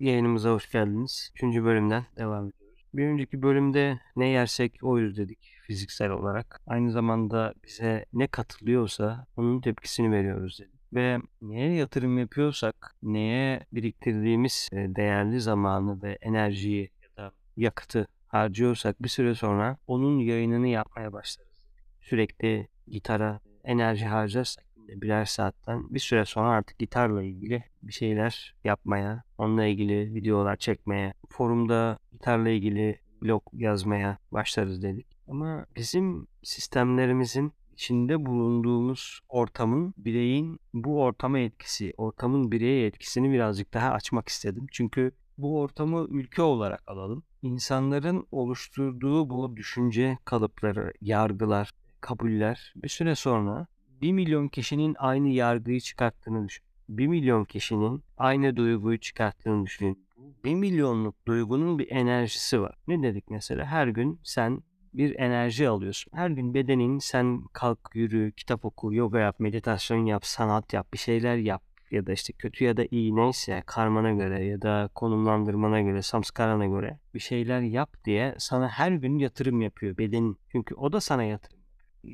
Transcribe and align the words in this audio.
Yayınımıza 0.00 0.50
hoş 0.50 0.70
geldiniz. 0.70 1.30
Üçüncü 1.34 1.64
bölümden 1.64 2.04
devam 2.16 2.48
ediyoruz. 2.48 2.84
Bir 2.94 3.06
önceki 3.06 3.42
bölümde 3.42 4.00
ne 4.16 4.26
yersek 4.26 4.78
oyuz 4.82 5.16
dedik 5.16 5.38
fiziksel 5.62 6.10
olarak. 6.10 6.60
Aynı 6.66 6.90
zamanda 6.90 7.54
bize 7.64 8.04
ne 8.12 8.26
katılıyorsa 8.26 9.26
onun 9.36 9.60
tepkisini 9.60 10.12
veriyoruz 10.12 10.58
dedik. 10.60 10.80
Ve 10.94 11.18
neye 11.42 11.74
yatırım 11.74 12.18
yapıyorsak, 12.18 12.96
neye 13.02 13.66
biriktirdiğimiz 13.72 14.68
e, 14.72 14.76
değerli 14.76 15.40
zamanı 15.40 16.02
ve 16.02 16.18
enerjiyi 16.20 16.90
ya 17.02 17.24
da 17.24 17.32
yakıtı 17.56 18.06
harcıyorsak 18.26 19.02
bir 19.02 19.08
süre 19.08 19.34
sonra 19.34 19.76
onun 19.86 20.18
yayınını 20.18 20.68
yapmaya 20.68 21.12
başlarız. 21.12 21.66
Sürekli 22.00 22.68
gitara 22.86 23.40
enerji 23.64 24.06
harcarsak 24.06 24.64
birer 24.96 25.24
saatten 25.24 25.94
bir 25.94 26.00
süre 26.00 26.24
sonra 26.24 26.48
artık 26.48 26.78
gitarla 26.78 27.22
ilgili 27.22 27.64
bir 27.82 27.92
şeyler 27.92 28.54
yapmaya, 28.64 29.24
onunla 29.38 29.64
ilgili 29.64 30.14
videolar 30.14 30.56
çekmeye, 30.56 31.14
forumda 31.28 31.98
gitarla 32.12 32.48
ilgili 32.48 33.00
blog 33.22 33.42
yazmaya 33.52 34.18
başlarız 34.32 34.82
dedik. 34.82 35.06
Ama 35.28 35.66
bizim 35.76 36.26
sistemlerimizin 36.42 37.52
içinde 37.72 38.26
bulunduğumuz 38.26 39.20
ortamın 39.28 39.94
bireyin 39.96 40.60
bu 40.74 41.02
ortama 41.02 41.38
etkisi, 41.38 41.92
ortamın 41.96 42.52
bireye 42.52 42.86
etkisini 42.86 43.32
birazcık 43.32 43.74
daha 43.74 43.90
açmak 43.90 44.28
istedim. 44.28 44.66
Çünkü 44.70 45.12
bu 45.38 45.60
ortamı 45.60 46.06
ülke 46.10 46.42
olarak 46.42 46.82
alalım. 46.86 47.22
İnsanların 47.42 48.26
oluşturduğu 48.32 49.30
bu 49.30 49.56
düşünce 49.56 50.18
kalıpları, 50.24 50.92
yargılar, 51.00 51.70
kabuller 52.00 52.72
bir 52.76 52.88
süre 52.88 53.14
sonra 53.14 53.66
1 54.00 54.12
milyon 54.12 54.48
kişinin 54.48 54.96
aynı 54.98 55.28
yargıyı 55.28 55.80
çıkarttığını 55.80 56.48
düşün. 56.48 56.64
1 56.88 57.06
milyon 57.06 57.44
kişinin 57.44 58.04
aynı 58.16 58.56
duyguyu 58.56 58.98
çıkarttığını 58.98 59.66
düşünün. 59.66 60.06
1 60.44 60.54
milyonluk 60.54 61.26
duygunun 61.26 61.78
bir 61.78 61.90
enerjisi 61.90 62.60
var. 62.60 62.74
Ne 62.88 63.02
dedik 63.02 63.30
mesela? 63.30 63.64
Her 63.64 63.88
gün 63.88 64.20
sen 64.24 64.62
bir 64.94 65.18
enerji 65.18 65.68
alıyorsun. 65.68 66.12
Her 66.14 66.30
gün 66.30 66.54
bedenin 66.54 66.98
sen 66.98 67.44
kalk, 67.52 67.78
yürü, 67.94 68.32
kitap 68.32 68.64
oku, 68.64 68.94
yoga 68.94 69.18
yap, 69.18 69.40
meditasyon 69.40 70.06
yap, 70.06 70.26
sanat 70.26 70.72
yap, 70.72 70.92
bir 70.92 70.98
şeyler 70.98 71.36
yap 71.36 71.62
ya 71.90 72.06
da 72.06 72.12
işte 72.12 72.32
kötü 72.32 72.64
ya 72.64 72.76
da 72.76 72.84
iyi 72.90 73.16
neyse 73.16 73.62
karmana 73.66 74.12
göre 74.12 74.44
ya 74.44 74.62
da 74.62 74.90
konumlandırmana 74.94 75.80
göre, 75.80 76.02
samskarana 76.02 76.66
göre 76.66 76.98
bir 77.14 77.18
şeyler 77.18 77.60
yap 77.60 78.04
diye 78.04 78.34
sana 78.38 78.68
her 78.68 78.92
gün 78.92 79.18
yatırım 79.18 79.60
yapıyor 79.60 79.98
bedenin. 79.98 80.38
Çünkü 80.52 80.74
o 80.74 80.92
da 80.92 81.00
sana 81.00 81.24
yatırım 81.24 81.59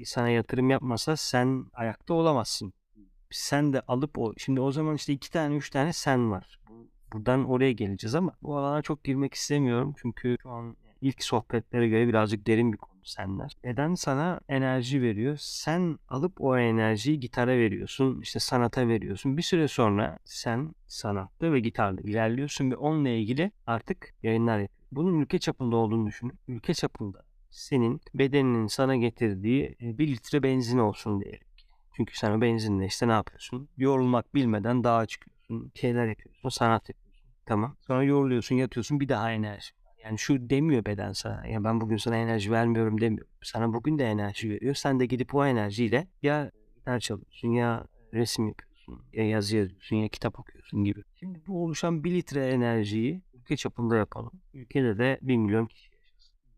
sana 0.05 0.29
yatırım 0.29 0.71
yapmasa 0.71 1.17
sen 1.17 1.67
ayakta 1.73 2.15
olamazsın. 2.15 2.73
Sen 3.31 3.73
de 3.73 3.81
alıp 3.81 4.19
o 4.19 4.35
şimdi 4.37 4.61
o 4.61 4.73
zaman 4.73 4.95
işte 4.95 5.13
iki 5.13 5.31
tane 5.31 5.57
üç 5.57 5.71
tane 5.71 5.93
sen 5.93 6.31
var. 6.31 6.61
Buradan 7.13 7.45
oraya 7.45 7.73
geleceğiz 7.73 8.15
ama 8.15 8.33
bu 8.43 8.57
alana 8.57 8.83
çok 8.83 9.05
girmek 9.05 9.35
istemiyorum 9.35 9.95
çünkü 9.99 10.37
şu 10.43 10.51
an 10.51 10.77
ilk 11.01 11.25
sohbetlere 11.25 11.89
göre 11.89 12.09
birazcık 12.09 12.47
derin 12.47 12.73
bir 12.73 12.79
konu 12.79 13.01
senler. 13.05 13.57
Neden 13.65 13.95
sana 13.95 14.41
enerji 14.49 15.03
veriyor? 15.03 15.37
Sen 15.41 15.99
alıp 16.09 16.41
o 16.41 16.59
enerjiyi 16.59 17.21
gitara 17.21 17.51
veriyorsun, 17.51 18.21
işte 18.21 18.39
sanata 18.41 18.89
veriyorsun. 18.89 19.37
Bir 19.37 19.43
süre 19.43 19.69
sonra 19.69 20.19
sen 20.25 20.75
sanatta 20.87 21.53
ve 21.53 21.61
gitarda 21.61 22.01
ilerliyorsun 22.03 22.71
ve 22.71 22.77
onunla 22.77 23.09
ilgili 23.09 23.51
artık 23.67 24.15
yayınlar 24.23 24.59
yapıyorsun. 24.59 24.77
Bunun 24.93 25.21
ülke 25.21 25.39
çapında 25.39 25.77
olduğunu 25.77 26.07
düşünün. 26.07 26.39
Ülke 26.49 26.75
çapında 26.75 27.26
senin 27.57 28.01
bedeninin 28.15 28.67
sana 28.67 28.97
getirdiği 28.97 29.77
bir 29.81 30.09
litre 30.09 30.43
benzin 30.43 30.79
olsun 30.79 31.21
diyelim. 31.21 31.47
Çünkü 31.97 32.19
sen 32.19 32.33
o 32.33 32.41
benzinle 32.41 32.87
işte 32.87 33.09
ne 33.09 33.13
yapıyorsun? 33.13 33.69
Yorulmak 33.77 34.35
bilmeden 34.35 34.85
dağa 34.85 35.07
çıkıyorsun. 35.07 35.73
Şeyler 35.75 36.07
yapıyorsun. 36.07 36.49
Sanat 36.49 36.89
yapıyorsun. 36.89 37.23
Tamam. 37.47 37.77
Sonra 37.87 38.03
yoruluyorsun, 38.03 38.57
yatıyorsun. 38.57 39.01
Bir 39.01 39.09
daha 39.09 39.33
enerji. 39.33 39.71
Yani 40.05 40.19
şu 40.19 40.51
demiyor 40.51 40.85
beden 40.85 41.13
sana. 41.13 41.47
Ya 41.47 41.65
ben 41.65 41.81
bugün 41.81 41.97
sana 41.97 42.17
enerji 42.17 42.51
vermiyorum 42.51 43.01
demiyor. 43.01 43.27
Sana 43.43 43.73
bugün 43.73 43.99
de 43.99 44.05
enerji 44.05 44.51
veriyor. 44.51 44.75
Sen 44.75 45.01
de 45.01 45.07
gidip 45.07 45.35
o 45.35 45.47
enerjiyle 45.47 46.09
ya 46.23 46.51
gitar 46.75 47.01
çalıyorsun 47.01 47.49
ya 47.49 47.87
resim 48.15 48.49
yapıyorsun 48.49 49.03
ya 49.13 49.29
yazı 49.29 49.57
yazıyorsun 49.57 49.97
ya 49.97 50.09
kitap 50.09 50.41
okuyorsun 50.41 50.85
gibi. 50.85 51.03
Şimdi 51.21 51.41
bu 51.47 51.65
oluşan 51.65 52.05
bir 52.05 52.11
litre 52.11 52.47
enerjiyi 52.47 53.23
ülke 53.35 53.57
çapında 53.57 53.97
yapalım. 53.97 54.33
Ülkede 54.55 54.99
de 54.99 55.19
1 55.23 55.37
milyon 55.37 55.67
kişi 55.67 55.86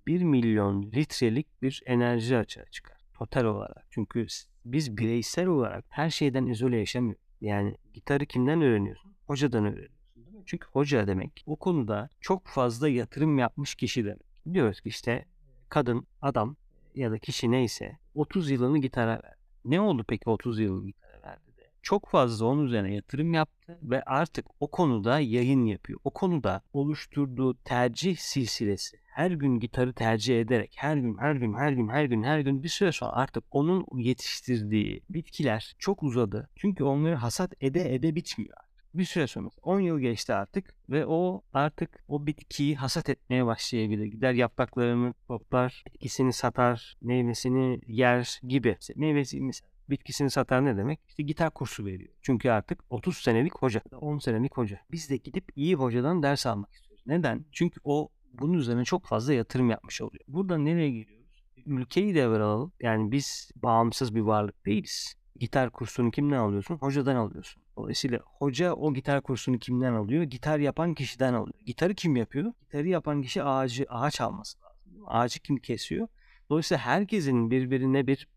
1 0.08 0.22
milyon 0.22 0.82
litrelik 0.82 1.62
bir 1.62 1.82
enerji 1.86 2.36
açığa 2.36 2.64
çıkar 2.64 2.98
total 3.14 3.44
olarak. 3.44 3.86
Çünkü 3.90 4.26
biz 4.64 4.96
bireysel 4.96 5.46
olarak 5.46 5.84
her 5.88 6.10
şeyden 6.10 6.46
izole 6.46 6.78
yaşamıyoruz. 6.78 7.22
Yani 7.40 7.76
gitarı 7.94 8.26
kimden 8.26 8.62
öğreniyorsun? 8.62 9.14
Hocadan 9.26 9.64
öğreniyorsun. 9.64 9.96
Değil 10.16 10.36
mi? 10.36 10.42
Çünkü 10.46 10.66
hoca 10.72 11.06
demek 11.06 11.44
o 11.46 11.56
konuda 11.56 12.08
çok 12.20 12.46
fazla 12.46 12.88
yatırım 12.88 13.38
yapmış 13.38 13.74
kişi 13.74 14.04
demek. 14.04 14.44
Diyoruz 14.52 14.80
ki 14.80 14.88
işte 14.88 15.24
kadın, 15.68 16.06
adam 16.22 16.56
ya 16.94 17.10
da 17.10 17.18
kişi 17.18 17.50
neyse 17.50 17.98
30 18.14 18.50
yılını 18.50 18.78
gitara 18.78 19.12
verdi. 19.22 19.36
Ne 19.64 19.80
oldu 19.80 20.04
peki 20.08 20.30
30 20.30 20.58
yılını 20.60 20.86
gitara 20.86 21.22
verdi 21.22 21.56
de? 21.56 21.70
Çok 21.82 22.08
fazla 22.08 22.46
onun 22.46 22.64
üzerine 22.64 22.94
yatırım 22.94 23.34
yaptı 23.34 23.78
ve 23.82 24.02
artık 24.02 24.46
o 24.60 24.70
konuda 24.70 25.20
yayın 25.20 25.64
yapıyor. 25.64 26.00
O 26.04 26.10
konuda 26.10 26.62
oluşturduğu 26.72 27.54
tercih 27.54 28.16
silsilesi 28.16 28.96
her 29.18 29.30
gün 29.30 29.60
gitarı 29.60 29.92
tercih 29.92 30.40
ederek 30.40 30.74
her 30.76 30.96
gün 30.96 31.18
her 31.18 31.34
gün 31.34 31.54
her 31.54 31.72
gün 31.72 31.88
her 31.88 32.04
gün 32.04 32.22
her 32.22 32.40
gün 32.40 32.62
bir 32.62 32.68
süre 32.68 32.92
sonra 32.92 33.12
artık 33.12 33.44
onun 33.50 33.86
yetiştirdiği 33.96 35.02
bitkiler 35.10 35.74
çok 35.78 36.02
uzadı. 36.02 36.48
Çünkü 36.56 36.84
onları 36.84 37.14
hasat 37.14 37.52
ede 37.60 37.94
ede 37.94 38.14
bitmiyor 38.14 38.56
bir 38.94 39.04
süre 39.04 39.26
sonra 39.26 39.48
10 39.62 39.80
yıl 39.80 40.00
geçti 40.00 40.34
artık 40.34 40.74
ve 40.90 41.06
o 41.06 41.42
artık 41.52 42.04
o 42.08 42.26
bitkiyi 42.26 42.76
hasat 42.76 43.08
etmeye 43.08 43.46
başlayabilir. 43.46 44.04
Gider 44.04 44.32
yapraklarını 44.32 45.14
toplar, 45.28 45.82
bitkisini 45.86 46.32
satar, 46.32 46.96
meyvesini 47.00 47.80
yer 47.86 48.40
gibi. 48.42 48.76
İşte 48.80 48.94
meyvesi 48.96 49.40
mesela 49.40 49.70
bitkisini 49.90 50.30
satar 50.30 50.64
ne 50.64 50.76
demek? 50.76 51.00
İşte 51.08 51.22
gitar 51.22 51.50
kursu 51.50 51.84
veriyor. 51.84 52.14
Çünkü 52.22 52.50
artık 52.50 52.84
30 52.90 53.16
senelik 53.16 53.54
hoca, 53.54 53.80
10 54.00 54.18
senelik 54.18 54.56
hoca. 54.56 54.80
Biz 54.90 55.10
de 55.10 55.16
gidip 55.16 55.44
iyi 55.56 55.74
hocadan 55.74 56.22
ders 56.22 56.46
almak 56.46 56.72
istiyoruz. 56.72 57.04
Neden? 57.06 57.44
Çünkü 57.52 57.80
o 57.84 58.08
bunun 58.38 58.52
üzerine 58.52 58.84
çok 58.84 59.06
fazla 59.06 59.32
yatırım 59.32 59.70
yapmış 59.70 60.02
oluyor. 60.02 60.24
Burada 60.28 60.58
nereye 60.58 60.90
geliyoruz? 60.90 61.44
Ülkeyi 61.66 62.14
devralım. 62.14 62.72
Yani 62.80 63.12
biz 63.12 63.50
bağımsız 63.56 64.14
bir 64.14 64.20
varlık 64.20 64.66
değiliz. 64.66 65.14
Gitar 65.36 65.70
kursunu 65.70 66.10
kimden 66.10 66.38
alıyorsun? 66.38 66.76
Hocadan 66.76 67.16
alıyorsun. 67.16 67.62
Dolayısıyla 67.76 68.20
hoca 68.24 68.72
o 68.72 68.94
gitar 68.94 69.22
kursunu 69.22 69.58
kimden 69.58 69.92
alıyor? 69.92 70.22
Gitar 70.22 70.58
yapan 70.58 70.94
kişiden 70.94 71.34
alıyor. 71.34 71.60
Gitarı 71.66 71.94
kim 71.94 72.16
yapıyor? 72.16 72.52
Gitarı 72.60 72.88
yapan 72.88 73.22
kişi 73.22 73.42
ağacı, 73.42 73.86
ağaç 73.88 74.20
alması 74.20 74.58
lazım. 74.62 75.04
Ağacı 75.06 75.40
kim 75.40 75.56
kesiyor? 75.56 76.08
Dolayısıyla 76.50 76.84
herkesin 76.84 77.50
birbirine 77.50 78.06
bir 78.06 78.28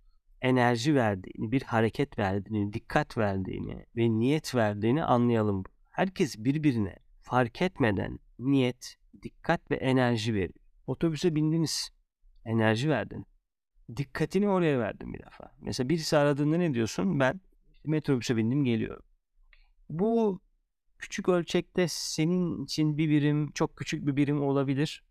enerji 0.41 0.95
verdiğini, 0.95 1.51
bir 1.51 1.61
hareket 1.61 2.19
verdiğini, 2.19 2.73
dikkat 2.73 3.17
verdiğini 3.17 3.85
ve 3.95 4.09
niyet 4.09 4.55
verdiğini 4.55 5.03
anlayalım. 5.03 5.63
Herkes 5.89 6.37
birbirine 6.37 6.95
fark 7.21 7.61
etmeden 7.61 8.19
niyet, 8.41 8.95
dikkat 9.21 9.71
ve 9.71 9.75
enerji 9.75 10.33
veriyor. 10.33 10.65
Otobüse 10.87 11.35
bindiniz. 11.35 11.89
Enerji 12.45 12.89
verdin. 12.89 13.25
Dikkatini 13.97 14.49
oraya 14.49 14.79
verdin 14.79 15.13
bir 15.13 15.19
defa. 15.19 15.51
Mesela 15.61 15.89
birisi 15.89 16.17
aradığında 16.17 16.57
ne 16.57 16.73
diyorsun? 16.73 17.19
Ben 17.19 17.41
metrobüse 17.85 18.37
bindim 18.37 18.65
geliyorum. 18.65 19.03
Bu 19.89 20.41
küçük 20.97 21.29
ölçekte 21.29 21.87
senin 21.87 22.63
için 22.63 22.97
bir 22.97 23.09
birim, 23.09 23.51
çok 23.51 23.77
küçük 23.77 24.07
bir 24.07 24.15
birim 24.15 24.41
olabilir. 24.41 25.03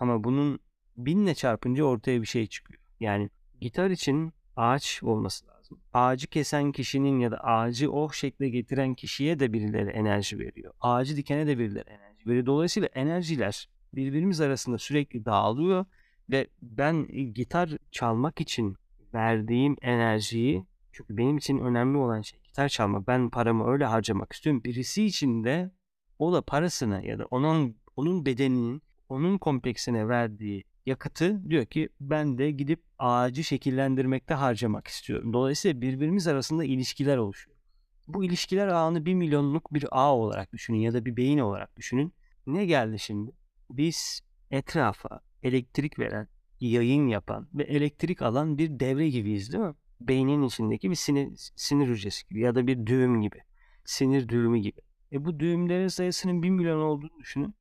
Ama 0.00 0.24
bunun 0.24 0.58
binle 0.96 1.34
çarpınca 1.34 1.84
ortaya 1.84 2.22
bir 2.22 2.26
şey 2.26 2.46
çıkıyor. 2.46 2.80
Yani 3.00 3.30
gitar 3.60 3.90
için 3.90 4.32
ağaç 4.56 5.02
olması 5.02 5.46
lazım. 5.46 5.80
Ağacı 5.92 6.26
kesen 6.26 6.72
kişinin 6.72 7.18
ya 7.18 7.30
da 7.30 7.44
ağacı 7.44 7.92
o 7.92 8.12
şekle 8.12 8.48
getiren 8.48 8.94
kişiye 8.94 9.40
de 9.40 9.52
birileri 9.52 9.90
enerji 9.90 10.38
veriyor. 10.38 10.74
Ağacı 10.80 11.16
dikene 11.16 11.46
de 11.46 11.58
birileri 11.58 11.88
enerji 11.88 12.07
veriyor. 12.26 12.46
Dolayısıyla 12.46 12.88
enerjiler 12.94 13.68
birbirimiz 13.94 14.40
arasında 14.40 14.78
sürekli 14.78 15.24
dağılıyor 15.24 15.84
ve 16.30 16.46
ben 16.62 17.06
gitar 17.34 17.70
çalmak 17.90 18.40
için 18.40 18.76
verdiğim 19.14 19.76
enerjiyi 19.82 20.66
çünkü 20.92 21.16
benim 21.16 21.36
için 21.36 21.58
önemli 21.58 21.98
olan 21.98 22.20
şey 22.20 22.40
gitar 22.40 22.68
çalmak. 22.68 23.06
Ben 23.06 23.30
paramı 23.30 23.70
öyle 23.72 23.84
harcamak 23.84 24.32
istiyorum. 24.32 24.64
Birisi 24.64 25.04
için 25.04 25.44
de 25.44 25.70
o 26.18 26.32
da 26.32 26.42
parasına 26.42 27.00
ya 27.00 27.18
da 27.18 27.24
onun 27.24 27.76
onun 27.96 28.26
bedeninin 28.26 28.82
onun 29.08 29.38
kompleksine 29.38 30.08
verdiği 30.08 30.64
yakıtı 30.86 31.50
diyor 31.50 31.66
ki 31.66 31.88
ben 32.00 32.38
de 32.38 32.50
gidip 32.50 32.82
ağacı 32.98 33.44
şekillendirmekte 33.44 34.34
harcamak 34.34 34.86
istiyorum. 34.86 35.32
Dolayısıyla 35.32 35.80
birbirimiz 35.80 36.26
arasında 36.28 36.64
ilişkiler 36.64 37.16
oluşuyor. 37.16 37.57
Bu 38.08 38.24
ilişkiler 38.24 38.68
ağını 38.68 39.06
bir 39.06 39.14
milyonluk 39.14 39.74
bir 39.74 39.84
ağ 39.90 40.16
olarak 40.16 40.52
düşünün 40.52 40.78
ya 40.78 40.94
da 40.94 41.04
bir 41.04 41.16
beyin 41.16 41.38
olarak 41.38 41.76
düşünün. 41.76 42.14
Ne 42.46 42.66
geldi 42.66 42.98
şimdi? 42.98 43.32
Biz 43.70 44.20
etrafa 44.50 45.20
elektrik 45.42 45.98
veren, 45.98 46.28
yayın 46.60 47.06
yapan 47.06 47.48
ve 47.54 47.62
elektrik 47.62 48.22
alan 48.22 48.58
bir 48.58 48.80
devre 48.80 49.08
gibiyiz 49.08 49.52
değil 49.52 49.64
mi? 49.64 49.74
Beynin 50.00 50.42
içindeki 50.42 50.90
bir 50.90 50.94
sinir, 50.94 51.52
sinir 51.56 51.88
hücresi 51.88 52.28
gibi 52.28 52.40
ya 52.40 52.54
da 52.54 52.66
bir 52.66 52.86
düğüm 52.86 53.22
gibi. 53.22 53.38
Sinir 53.84 54.28
düğümü 54.28 54.58
gibi. 54.58 54.80
E 55.12 55.24
bu 55.24 55.40
düğümlerin 55.40 55.88
sayısının 55.88 56.42
1 56.42 56.50
milyon 56.50 56.80
olduğunu 56.80 57.20
düşünün. 57.20 57.54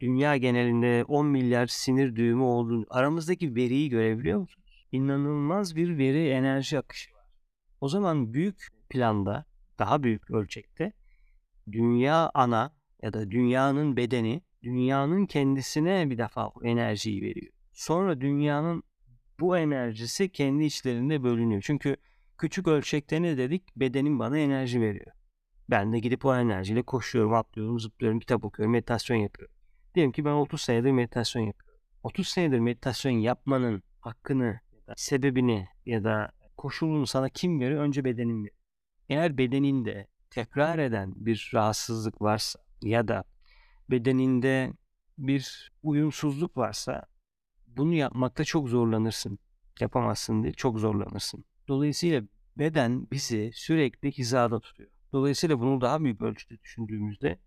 Dünya 0.00 0.36
genelinde 0.36 1.04
10 1.04 1.26
milyar 1.26 1.66
sinir 1.66 2.16
düğümü 2.16 2.42
olduğunu, 2.42 2.86
aramızdaki 2.90 3.54
veriyi 3.54 3.88
görebiliyor 3.88 4.40
musunuz? 4.40 4.86
İnanılmaz 4.92 5.76
bir 5.76 5.98
veri 5.98 6.28
enerji 6.28 6.78
akışı 6.78 7.14
var. 7.14 7.26
O 7.80 7.88
zaman 7.88 8.34
büyük 8.34 8.73
planda, 8.90 9.44
daha 9.78 10.02
büyük 10.02 10.30
ölçekte 10.30 10.92
dünya 11.72 12.30
ana 12.34 12.76
ya 13.02 13.12
da 13.12 13.30
dünyanın 13.30 13.96
bedeni 13.96 14.42
dünyanın 14.62 15.26
kendisine 15.26 16.10
bir 16.10 16.18
defa 16.18 16.54
bu 16.54 16.64
enerjiyi 16.64 17.22
veriyor. 17.22 17.52
Sonra 17.72 18.20
dünyanın 18.20 18.82
bu 19.40 19.58
enerjisi 19.58 20.32
kendi 20.32 20.64
içlerinde 20.64 21.22
bölünüyor. 21.22 21.62
Çünkü 21.66 21.96
küçük 22.38 22.68
ölçekte 22.68 23.22
ne 23.22 23.38
dedik? 23.38 23.76
Bedenim 23.76 24.18
bana 24.18 24.38
enerji 24.38 24.80
veriyor. 24.80 25.12
Ben 25.70 25.92
de 25.92 25.98
gidip 25.98 26.24
o 26.24 26.36
enerjiyle 26.36 26.82
koşuyorum, 26.82 27.34
atlıyorum, 27.34 27.80
zıplıyorum, 27.80 28.20
kitap 28.20 28.44
okuyorum, 28.44 28.72
meditasyon 28.72 29.16
yapıyorum. 29.16 29.54
Diyelim 29.94 30.12
ki 30.12 30.24
ben 30.24 30.30
30 30.30 30.60
senedir 30.60 30.90
meditasyon 30.90 31.42
yapıyorum. 31.42 31.80
30 32.02 32.28
senedir 32.28 32.58
meditasyon 32.58 33.12
yapmanın 33.12 33.82
hakkını, 34.00 34.60
ya 34.72 34.86
da 34.86 34.94
sebebini 34.96 35.68
ya 35.86 36.04
da 36.04 36.30
koşulunu 36.56 37.06
sana 37.06 37.28
kim 37.28 37.60
veriyor? 37.60 37.82
Önce 37.82 38.04
bedenin 38.04 38.44
veriyor. 38.44 38.63
Eğer 39.08 39.38
bedeninde 39.38 40.06
tekrar 40.30 40.78
eden 40.78 41.12
bir 41.16 41.50
rahatsızlık 41.54 42.22
varsa 42.22 42.60
ya 42.82 43.08
da 43.08 43.24
bedeninde 43.90 44.72
bir 45.18 45.72
uyumsuzluk 45.82 46.56
varsa 46.56 47.06
bunu 47.66 47.94
yapmakta 47.94 48.44
çok 48.44 48.68
zorlanırsın. 48.68 49.38
Yapamazsın 49.80 50.42
diye 50.42 50.52
çok 50.52 50.78
zorlanırsın. 50.78 51.44
Dolayısıyla 51.68 52.22
beden 52.58 53.10
bizi 53.10 53.50
sürekli 53.54 54.12
hizada 54.12 54.60
tutuyor. 54.60 54.90
Dolayısıyla 55.12 55.60
bunu 55.60 55.80
daha 55.80 56.04
büyük 56.04 56.22
ölçüde 56.22 56.60
düşündüğümüzde 56.60 57.38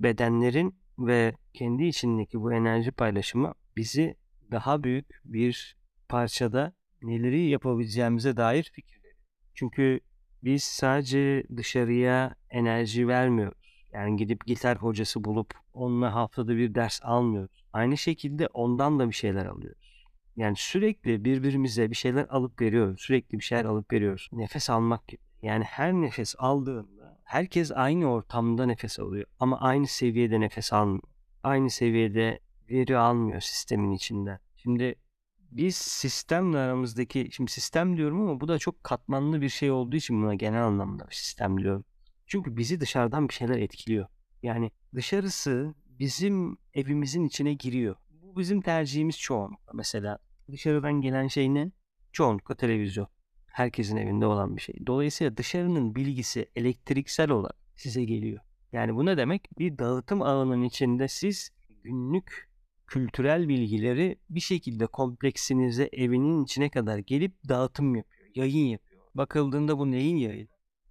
bedenlerin 0.00 0.78
ve 0.98 1.34
kendi 1.52 1.84
içindeki 1.84 2.40
bu 2.40 2.52
enerji 2.52 2.90
paylaşımı 2.90 3.54
bizi 3.76 4.16
daha 4.50 4.84
büyük 4.84 5.20
bir 5.24 5.76
parçada 6.08 6.72
neleri 7.02 7.48
yapabileceğimize 7.48 8.36
dair 8.36 8.70
fikir 8.74 8.98
veriyor. 8.98 9.16
Çünkü 9.54 10.00
biz 10.44 10.62
sadece 10.64 11.44
dışarıya 11.56 12.34
enerji 12.50 13.08
vermiyoruz. 13.08 13.88
Yani 13.92 14.16
gidip 14.16 14.46
gitar 14.46 14.78
hocası 14.78 15.24
bulup 15.24 15.54
onunla 15.74 16.14
haftada 16.14 16.56
bir 16.56 16.74
ders 16.74 17.00
almıyoruz. 17.02 17.64
Aynı 17.72 17.96
şekilde 17.96 18.46
ondan 18.46 18.98
da 18.98 19.08
bir 19.08 19.14
şeyler 19.14 19.46
alıyoruz. 19.46 20.04
Yani 20.36 20.56
sürekli 20.56 21.24
birbirimize 21.24 21.90
bir 21.90 21.96
şeyler 21.96 22.26
alıp 22.30 22.60
veriyoruz. 22.60 23.00
Sürekli 23.00 23.38
bir 23.38 23.44
şeyler 23.44 23.64
alıp 23.64 23.92
veriyoruz. 23.92 24.28
Nefes 24.32 24.70
almak 24.70 25.08
gibi. 25.08 25.22
Yani 25.42 25.64
her 25.64 25.92
nefes 25.92 26.34
aldığında 26.38 27.18
herkes 27.24 27.72
aynı 27.72 28.12
ortamda 28.12 28.66
nefes 28.66 28.98
alıyor 28.98 29.26
ama 29.40 29.60
aynı 29.60 29.86
seviyede 29.86 30.40
nefes 30.40 30.72
almıyor. 30.72 31.02
Aynı 31.42 31.70
seviyede 31.70 32.40
veri 32.70 32.96
almıyor 32.98 33.40
sistemin 33.40 33.90
içinden. 33.90 34.38
Şimdi 34.56 34.94
biz 35.54 35.76
sistemle 35.76 36.58
aramızdaki, 36.58 37.28
şimdi 37.32 37.50
sistem 37.50 37.96
diyorum 37.96 38.20
ama 38.20 38.40
bu 38.40 38.48
da 38.48 38.58
çok 38.58 38.84
katmanlı 38.84 39.40
bir 39.40 39.48
şey 39.48 39.70
olduğu 39.70 39.96
için 39.96 40.22
buna 40.22 40.34
genel 40.34 40.64
anlamda 40.64 41.06
sistem 41.10 41.60
diyorum. 41.60 41.84
Çünkü 42.26 42.56
bizi 42.56 42.80
dışarıdan 42.80 43.28
bir 43.28 43.34
şeyler 43.34 43.58
etkiliyor. 43.58 44.06
Yani 44.42 44.70
dışarısı 44.94 45.74
bizim 45.86 46.56
evimizin 46.74 47.24
içine 47.24 47.54
giriyor. 47.54 47.96
Bu 48.10 48.40
bizim 48.40 48.60
tercihimiz 48.60 49.18
çoğunlukla. 49.18 49.72
Mesela 49.74 50.18
dışarıdan 50.52 51.00
gelen 51.00 51.28
şey 51.28 51.54
ne? 51.54 51.70
Çoğunlukla 52.12 52.54
televizyon. 52.54 53.08
Herkesin 53.46 53.96
evinde 53.96 54.26
olan 54.26 54.56
bir 54.56 54.62
şey. 54.62 54.74
Dolayısıyla 54.86 55.36
dışarının 55.36 55.94
bilgisi 55.94 56.46
elektriksel 56.56 57.30
olarak 57.30 57.56
size 57.76 58.04
geliyor. 58.04 58.40
Yani 58.72 58.94
bu 58.94 59.06
ne 59.06 59.16
demek? 59.16 59.58
Bir 59.58 59.78
dağıtım 59.78 60.22
ağının 60.22 60.62
içinde 60.62 61.08
siz 61.08 61.50
günlük 61.82 62.53
kültürel 62.86 63.48
bilgileri 63.48 64.18
bir 64.30 64.40
şekilde 64.40 64.86
kompleksinize 64.86 65.88
evinin 65.92 66.44
içine 66.44 66.70
kadar 66.70 66.98
gelip 66.98 67.48
dağıtım 67.48 67.94
yapıyor, 67.94 68.30
yayın 68.34 68.66
yapıyor. 68.66 69.02
Bakıldığında 69.14 69.78
bu 69.78 69.90
neyin 69.90 70.16
yayını? 70.16 70.48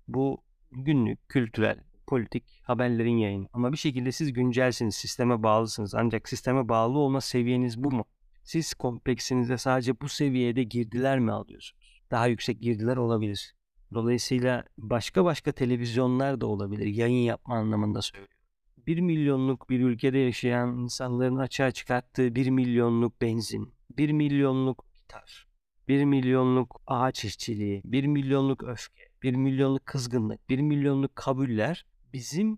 Bu 0.08 0.44
günlük, 0.72 1.30
kültürel, 1.30 1.80
politik 2.08 2.62
haberlerin 2.64 3.18
yayını. 3.18 3.48
Ama 3.54 3.72
bir 3.72 3.78
şekilde 3.78 4.12
siz 4.12 4.34
güncelsiniz, 4.34 4.96
sisteme 4.96 5.44
bağlısınız. 5.44 5.96
Ancak 5.96 6.30
sisteme 6.30 6.70
bağlı 6.70 6.98
olma 6.98 7.22
seviyeniz 7.22 7.84
bu 7.84 7.92
mu? 7.92 8.06
Siz 8.44 8.74
kompleksinize 8.74 9.58
sadece 9.58 10.02
bu 10.02 10.10
seviyede 10.10 10.64
girdiler 10.64 11.20
mi 11.20 11.32
alıyorsunuz? 11.32 11.82
Daha 12.12 12.28
yüksek 12.28 12.62
girdiler 12.62 12.98
olabilir. 12.98 13.56
Dolayısıyla 13.94 14.64
başka 14.78 15.26
başka 15.26 15.52
televizyonlar 15.52 16.42
da 16.42 16.48
olabilir. 16.48 16.86
Yayın 16.86 17.24
yapma 17.24 17.56
anlamında 17.56 18.02
söylüyorum. 18.02 18.33
1 18.88 19.00
milyonluk 19.00 19.70
bir 19.70 19.80
ülkede 19.80 20.18
yaşayan 20.18 20.78
insanların 20.78 21.38
açığa 21.38 21.72
çıkarttığı 21.72 22.36
1 22.36 22.50
milyonluk 22.50 23.22
benzin, 23.22 23.74
1 23.98 24.12
milyonluk 24.12 24.86
gitar, 24.94 25.48
1 25.88 26.06
milyonluk 26.06 26.82
ağaç 26.88 27.26
işçiliği, 27.26 27.82
1 27.86 28.08
milyonluk 28.08 28.64
öfke, 28.64 29.02
1 29.24 29.36
milyonluk 29.36 29.86
kızgınlık, 29.86 30.50
1 30.50 30.60
milyonluk 30.60 31.16
kabuller 31.16 31.86
bizim 32.14 32.58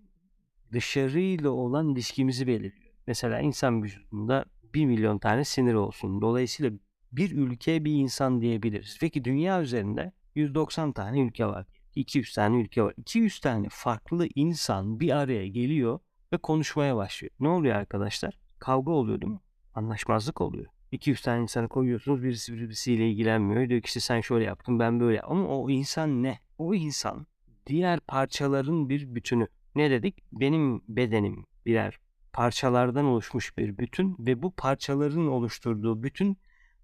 dışarıyla 0.72 1.50
olan 1.50 1.88
ilişkimizi 1.88 2.46
belirliyor. 2.46 2.94
Mesela 3.06 3.40
insan 3.40 3.82
vücudunda 3.82 4.44
1 4.74 4.86
milyon 4.86 5.18
tane 5.18 5.44
sinir 5.44 5.74
olsun. 5.74 6.20
Dolayısıyla 6.20 6.72
bir 7.12 7.30
ülke 7.30 7.84
bir 7.84 7.92
insan 7.92 8.40
diyebiliriz. 8.40 8.98
Peki 9.00 9.24
dünya 9.24 9.62
üzerinde 9.62 10.12
190 10.34 10.92
tane 10.92 11.20
ülke 11.20 11.46
var. 11.46 11.66
200 11.94 12.34
tane 12.34 12.60
ülke 12.60 12.82
var. 12.82 12.94
200 12.96 13.40
tane 13.40 13.66
farklı 13.70 14.28
insan 14.34 15.00
bir 15.00 15.16
araya 15.16 15.48
geliyor 15.48 16.00
ve 16.32 16.36
konuşmaya 16.36 16.96
başlıyor. 16.96 17.30
Ne 17.40 17.48
oluyor 17.48 17.74
arkadaşlar? 17.74 18.38
Kavga 18.58 18.92
oluyor 18.92 19.20
değil 19.20 19.32
mi? 19.32 19.40
Anlaşmazlık 19.74 20.40
oluyor. 20.40 20.66
200 20.92 21.20
tane 21.22 21.42
insanı 21.42 21.68
koyuyorsunuz 21.68 22.22
birisi 22.22 22.54
birisiyle 22.54 23.10
ilgilenmiyor. 23.10 23.68
Diyor 23.68 23.80
ki 23.80 23.86
işte 23.86 24.00
sen 24.00 24.20
şöyle 24.20 24.44
yaptın 24.44 24.78
ben 24.78 25.00
böyle 25.00 25.16
yaptım. 25.16 25.38
Ama 25.38 25.48
o 25.48 25.70
insan 25.70 26.22
ne? 26.22 26.38
O 26.58 26.74
insan 26.74 27.26
diğer 27.66 28.00
parçaların 28.00 28.88
bir 28.88 29.14
bütünü. 29.14 29.48
Ne 29.74 29.90
dedik? 29.90 30.24
Benim 30.32 30.82
bedenim 30.88 31.44
birer 31.66 31.98
parçalardan 32.32 33.04
oluşmuş 33.04 33.58
bir 33.58 33.78
bütün 33.78 34.16
ve 34.18 34.42
bu 34.42 34.50
parçaların 34.50 35.26
oluşturduğu 35.26 36.02
bütün 36.02 36.38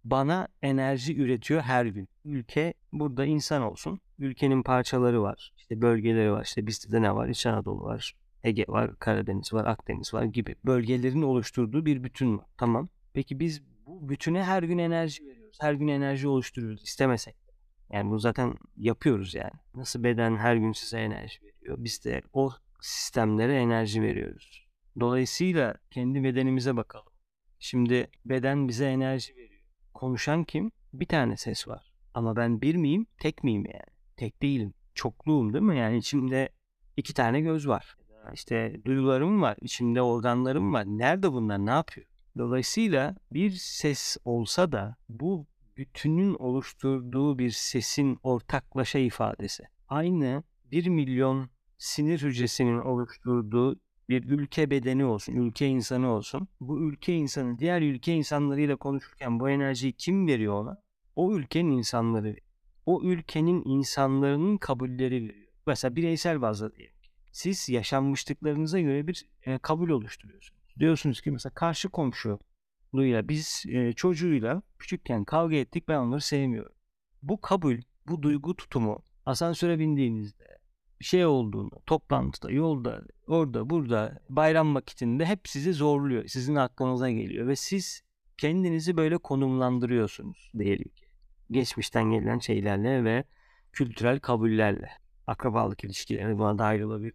bana 0.05 0.49
enerji 0.63 1.17
üretiyor 1.17 1.61
her 1.61 1.87
gün. 1.87 2.09
Ülke 2.25 2.75
burada 2.93 3.25
insan 3.25 3.63
olsun. 3.63 4.01
Ülkenin 4.19 4.63
parçaları 4.63 5.23
var. 5.23 5.53
İşte 5.57 5.83
bölgeleri 5.83 6.33
var. 6.33 6.45
İşte 6.45 6.67
bizde 6.67 6.93
de 6.93 7.03
ne 7.03 7.15
var? 7.15 7.29
İç 7.29 7.47
Anadolu 7.47 7.85
var. 7.85 8.15
Ege 8.45 8.65
var, 8.69 8.99
Karadeniz 8.99 9.53
var, 9.53 9.65
Akdeniz 9.65 10.15
var 10.15 10.25
gibi 10.25 10.55
bölgelerin 10.65 11.23
oluşturduğu 11.23 11.87
bir 11.87 12.05
bütün 12.05 12.39
var. 12.39 12.47
Tamam. 12.59 12.89
Peki 13.13 13.41
biz 13.41 13.63
bu 13.87 14.09
bütüne 14.09 14.45
her 14.45 14.63
gün 14.63 14.79
enerji 14.79 15.27
veriyoruz. 15.27 15.59
Her 15.61 15.75
gün 15.75 15.89
enerji 15.89 16.29
oluşturuyoruz 16.29 16.83
istemesek. 16.83 17.37
Yani 17.93 18.11
bunu 18.11 18.19
zaten 18.19 18.55
yapıyoruz 18.77 19.35
yani. 19.35 19.53
Nasıl 19.75 20.05
beden 20.05 20.37
her 20.37 20.57
gün 20.57 20.73
size 20.73 20.99
enerji 20.99 21.43
veriyor. 21.43 21.77
Biz 21.79 22.05
de 22.05 22.23
o 22.33 22.51
sistemlere 22.81 23.55
enerji 23.55 24.03
veriyoruz. 24.03 24.69
Dolayısıyla 25.01 25.75
kendi 25.91 26.25
bedenimize 26.25 26.77
bakalım. 26.77 27.13
Şimdi 27.59 28.11
beden 28.25 28.69
bize 28.69 28.87
enerji 28.87 29.37
veriyor. 29.37 29.63
Konuşan 29.95 30.45
kim? 30.45 30.71
Bir 30.93 31.07
tane 31.07 31.37
ses 31.37 31.69
var. 31.69 31.93
Ama 32.15 32.37
ben 32.37 32.61
bir 32.61 32.75
miyim? 32.75 33.07
Tek 33.19 33.45
miyim 33.45 33.65
yani? 33.67 33.97
Tek 34.17 34.43
değilim. 34.43 34.75
Çokluğum 34.95 35.53
değil 35.53 35.65
mi? 35.65 35.79
Yani 35.79 35.97
içimde 35.97 36.49
iki 36.97 37.15
tane 37.15 37.41
göz 37.41 37.69
var. 37.69 37.97
İşte 38.35 38.81
duygularım 38.85 39.43
var. 39.43 39.57
içimde 39.61 40.03
organlarım 40.03 40.73
var. 40.73 40.85
Nerede 40.87 41.33
bunlar? 41.33 41.67
Ne 41.67 41.71
yapıyor? 41.71 42.07
Dolayısıyla 42.39 43.17
bir 43.33 43.51
ses 43.51 44.17
olsa 44.25 44.73
da 44.73 44.97
bu 45.09 45.47
bütünün 45.77 46.35
oluşturduğu 46.35 47.39
bir 47.39 47.51
sesin 47.51 48.19
ortaklaşa 48.23 48.99
ifadesi. 48.99 49.65
Aynı 49.89 50.43
bir 50.71 50.87
milyon 50.87 51.51
sinir 51.79 52.23
hücresinin 52.23 52.79
oluşturduğu 52.79 53.81
bir 54.09 54.25
ülke 54.25 54.71
bedeni 54.71 55.05
olsun, 55.05 55.33
ülke 55.33 55.67
insanı 55.67 56.09
olsun. 56.09 56.49
Bu 56.61 56.81
ülke 56.81 57.15
insanı 57.15 57.59
diğer 57.59 57.83
ülke 57.83 58.15
insanlarıyla 58.15 58.77
konuşurken 58.77 59.41
bu 59.41 59.51
enerjiyi 59.51 59.93
kim 59.93 60.27
veriyor 60.27 60.55
ona? 60.55 60.83
O 61.17 61.35
ülkenin 61.35 61.71
insanları. 61.71 62.37
O 62.87 63.03
ülkenin 63.03 63.63
insanların 63.65 64.57
kabulleri 64.57 65.15
veriyor. 65.15 65.53
Mesela 65.67 65.97
bireysel 65.97 66.43
bazda 66.43 66.75
diyelim. 66.75 67.02
Siz 67.33 67.69
yaşanmışlıklarınıza 67.69 68.81
göre 68.81 69.07
bir 69.07 69.27
e, 69.43 69.59
kabul 69.59 69.91
oluşturuyorsunuz. 69.91 70.63
Diyorsunuz 70.79 71.21
ki 71.21 71.31
mesela 71.31 71.55
karşı 71.55 71.89
komşuyla 71.89 73.29
biz 73.29 73.65
e, 73.69 73.93
çocuğuyla 73.93 74.63
küçükken 74.79 75.25
kavga 75.25 75.57
ettik 75.57 75.89
ben 75.89 75.99
onları 75.99 76.21
sevmiyorum. 76.21 76.73
Bu 77.23 77.41
kabul, 77.41 77.79
bu 78.07 78.23
duygu 78.23 78.57
tutumu 78.57 79.05
asansöre 79.27 79.79
bindiğinizde 79.79 80.59
şey 81.01 81.27
olduğunda, 81.27 81.77
toplantıda, 81.87 82.51
yolda, 82.51 83.03
orada, 83.27 83.71
burada, 83.71 84.21
bayram 84.29 84.75
vakitinde 84.75 85.25
hep 85.25 85.49
sizi 85.49 85.73
zorluyor. 85.73 86.27
Sizin 86.27 86.55
aklınıza 86.55 87.11
geliyor 87.11 87.47
ve 87.47 87.57
siz 87.57 88.03
kendinizi 88.39 88.97
böyle 88.97 89.19
konumlandırıyorsunuz 89.19 90.51
diyelim 90.59 90.89
ki. 90.89 91.07
Geçmişten 91.51 92.11
gelen 92.11 92.39
şeylerle 92.39 93.05
ve 93.05 93.25
kültürel 93.73 94.21
kabullerle. 94.21 95.02
Akrabalık 95.27 95.85
ilişkileri 95.85 96.39
buna 96.39 96.59
dahil 96.59 96.81
olabilir. 96.81 97.15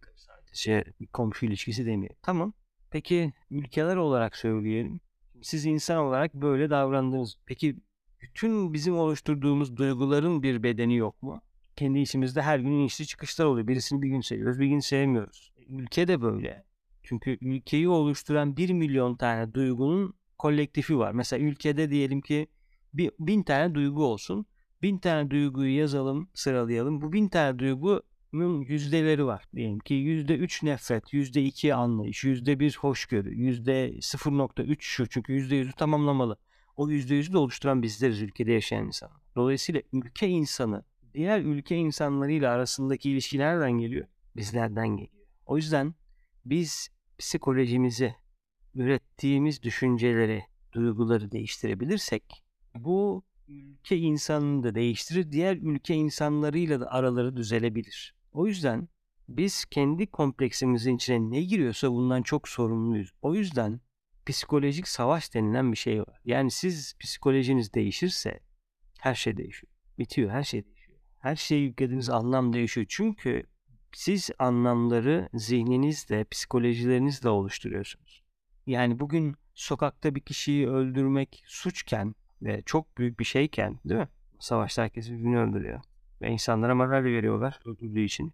bir 0.99 1.07
komşu 1.07 1.45
ilişkisi 1.45 1.85
demeyelim. 1.85 2.17
Tamam. 2.21 2.53
Peki 2.91 3.33
ülkeler 3.51 3.95
olarak 3.95 4.35
söyleyelim. 4.35 4.99
Siz 5.41 5.65
insan 5.65 5.97
olarak 5.97 6.33
böyle 6.33 6.69
davrandınız. 6.69 7.37
Peki 7.45 7.77
bütün 8.21 8.73
bizim 8.73 8.97
oluşturduğumuz 8.97 9.77
duyguların 9.77 10.43
bir 10.43 10.63
bedeni 10.63 10.95
yok 10.95 11.23
mu? 11.23 11.41
Kendi 11.75 11.99
içimizde 11.99 12.41
her 12.41 12.59
gün 12.59 12.71
inişli 12.71 13.07
çıkışlar 13.07 13.45
oluyor. 13.45 13.67
Birisini 13.67 14.01
bir 14.01 14.09
gün 14.09 14.21
seviyoruz, 14.21 14.59
bir 14.59 14.67
gün 14.67 14.79
sevmiyoruz. 14.79 15.53
Ülke 15.67 16.07
de 16.07 16.21
böyle. 16.21 16.65
Çünkü 17.03 17.37
ülkeyi 17.41 17.89
oluşturan 17.89 18.57
bir 18.57 18.69
milyon 18.69 19.15
tane 19.15 19.53
duygunun 19.53 20.13
kolektifi 20.37 20.97
var. 20.97 21.11
Mesela 21.11 21.45
ülkede 21.45 21.89
diyelim 21.89 22.21
ki 22.21 22.47
bin 23.19 23.43
tane 23.43 23.75
duygu 23.75 24.05
olsun. 24.05 24.45
Bin 24.81 24.97
tane 24.97 25.31
duyguyu 25.31 25.77
yazalım, 25.77 26.29
sıralayalım. 26.33 27.01
Bu 27.01 27.13
bin 27.13 27.27
tane 27.27 27.59
duygunun 27.59 28.61
yüzdeleri 28.61 29.25
var. 29.25 29.43
Diyelim 29.55 29.79
ki 29.79 29.93
yüzde 29.93 30.37
üç 30.37 30.63
nefret, 30.63 31.13
yüzde 31.13 31.43
iki 31.43 31.75
anlayış, 31.75 32.23
yüzde 32.23 32.59
bir 32.59 32.77
hoşgörü, 32.81 33.35
yüzde 33.35 33.89
0.3 33.89 34.75
şu. 34.79 35.07
Çünkü 35.07 35.33
yüzde 35.33 35.55
yüzü 35.55 35.71
tamamlamalı. 35.71 36.37
O 36.75 36.89
yüzde 36.89 37.15
yüzü 37.15 37.33
de 37.33 37.37
oluşturan 37.37 37.83
bizleriz 37.83 38.21
ülkede 38.21 38.51
yaşayan 38.51 38.85
insan. 38.85 39.11
Dolayısıyla 39.35 39.81
ülke 39.93 40.27
insanı 40.27 40.83
diğer 41.13 41.41
ülke 41.41 41.75
insanlarıyla 41.75 42.51
arasındaki 42.51 43.11
ilişki 43.11 43.39
nereden 43.39 43.71
geliyor? 43.71 44.07
Bizlerden 44.35 44.87
geliyor. 44.87 45.27
O 45.45 45.57
yüzden 45.57 45.95
biz 46.45 46.89
psikolojimizi, 47.17 48.15
ürettiğimiz 48.75 49.63
düşünceleri, 49.63 50.43
duyguları 50.73 51.31
değiştirebilirsek 51.31 52.43
bu 52.75 53.23
ülke 53.47 53.97
insanını 53.97 54.63
da 54.63 54.75
değiştirir, 54.75 55.31
diğer 55.31 55.57
ülke 55.57 55.95
insanlarıyla 55.95 56.79
da 56.79 56.91
araları 56.91 57.37
düzelebilir. 57.37 58.15
O 58.31 58.47
yüzden 58.47 58.87
biz 59.27 59.65
kendi 59.65 60.07
kompleksimizin 60.07 60.95
içine 60.95 61.31
ne 61.31 61.41
giriyorsa 61.41 61.91
bundan 61.91 62.21
çok 62.21 62.47
sorumluyuz. 62.47 63.11
O 63.21 63.35
yüzden 63.35 63.81
psikolojik 64.25 64.87
savaş 64.87 65.33
denilen 65.33 65.71
bir 65.71 65.77
şey 65.77 66.01
var. 66.01 66.21
Yani 66.25 66.51
siz 66.51 66.95
psikolojiniz 66.99 67.73
değişirse 67.73 68.39
her 68.99 69.15
şey 69.15 69.37
değişiyor. 69.37 69.73
Bitiyor, 69.99 70.29
her 70.29 70.43
şey 70.43 70.65
değişiyor. 70.65 70.99
Her 71.19 71.35
şeye 71.35 71.61
yüklediğiniz 71.61 72.09
anlam 72.09 72.53
değişiyor. 72.53 72.85
Çünkü 72.89 73.43
siz 73.93 74.29
anlamları 74.39 75.29
zihninizle, 75.33 76.23
psikolojilerinizle 76.23 77.29
oluşturuyorsunuz. 77.29 78.23
Yani 78.65 78.99
bugün 78.99 79.35
sokakta 79.53 80.15
bir 80.15 80.21
kişiyi 80.21 80.67
öldürmek 80.67 81.43
suçken 81.45 82.15
ve 82.41 82.61
çok 82.65 82.97
büyük 82.97 83.19
bir 83.19 83.25
şeyken 83.25 83.79
değil 83.85 83.99
mi? 83.99 84.07
Savaşta 84.39 84.83
herkes 84.83 85.09
birbirini 85.09 85.39
öldürüyor. 85.39 85.81
Ve 86.21 86.29
insanlara 86.29 86.75
moral 86.75 87.03
veriyorlar 87.03 87.59
öldürdüğü 87.65 88.01
için. 88.03 88.33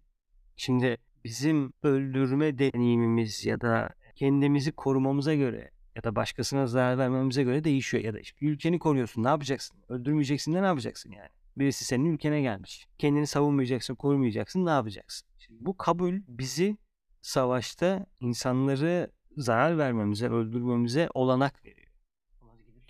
Şimdi 0.56 0.96
bizim 1.24 1.72
öldürme 1.82 2.58
deneyimimiz 2.58 3.46
ya 3.46 3.60
da 3.60 3.88
kendimizi 4.14 4.72
korumamıza 4.72 5.34
göre 5.34 5.70
ya 5.96 6.04
da 6.04 6.16
başkasına 6.16 6.66
zarar 6.66 6.98
vermemize 6.98 7.42
göre 7.42 7.64
değişiyor. 7.64 8.04
Ya 8.04 8.14
da 8.14 8.20
işte 8.20 8.46
ülkeni 8.46 8.78
koruyorsun 8.78 9.24
ne 9.24 9.28
yapacaksın? 9.28 9.78
Öldürmeyeceksin 9.88 10.54
de 10.54 10.62
ne 10.62 10.66
yapacaksın 10.66 11.10
yani? 11.10 11.28
Birisi 11.56 11.84
senin 11.84 12.04
ülkene 12.04 12.40
gelmiş. 12.40 12.86
Kendini 12.98 13.26
savunmayacaksın, 13.26 13.94
korumayacaksın 13.94 14.66
ne 14.66 14.70
yapacaksın? 14.70 15.28
Şimdi 15.38 15.64
bu 15.64 15.76
kabul 15.76 16.14
bizi 16.28 16.76
savaşta 17.22 18.06
insanları 18.20 19.10
zarar 19.36 19.78
vermemize, 19.78 20.28
öldürmemize 20.28 21.08
olanak 21.14 21.64
veriyor. 21.64 21.73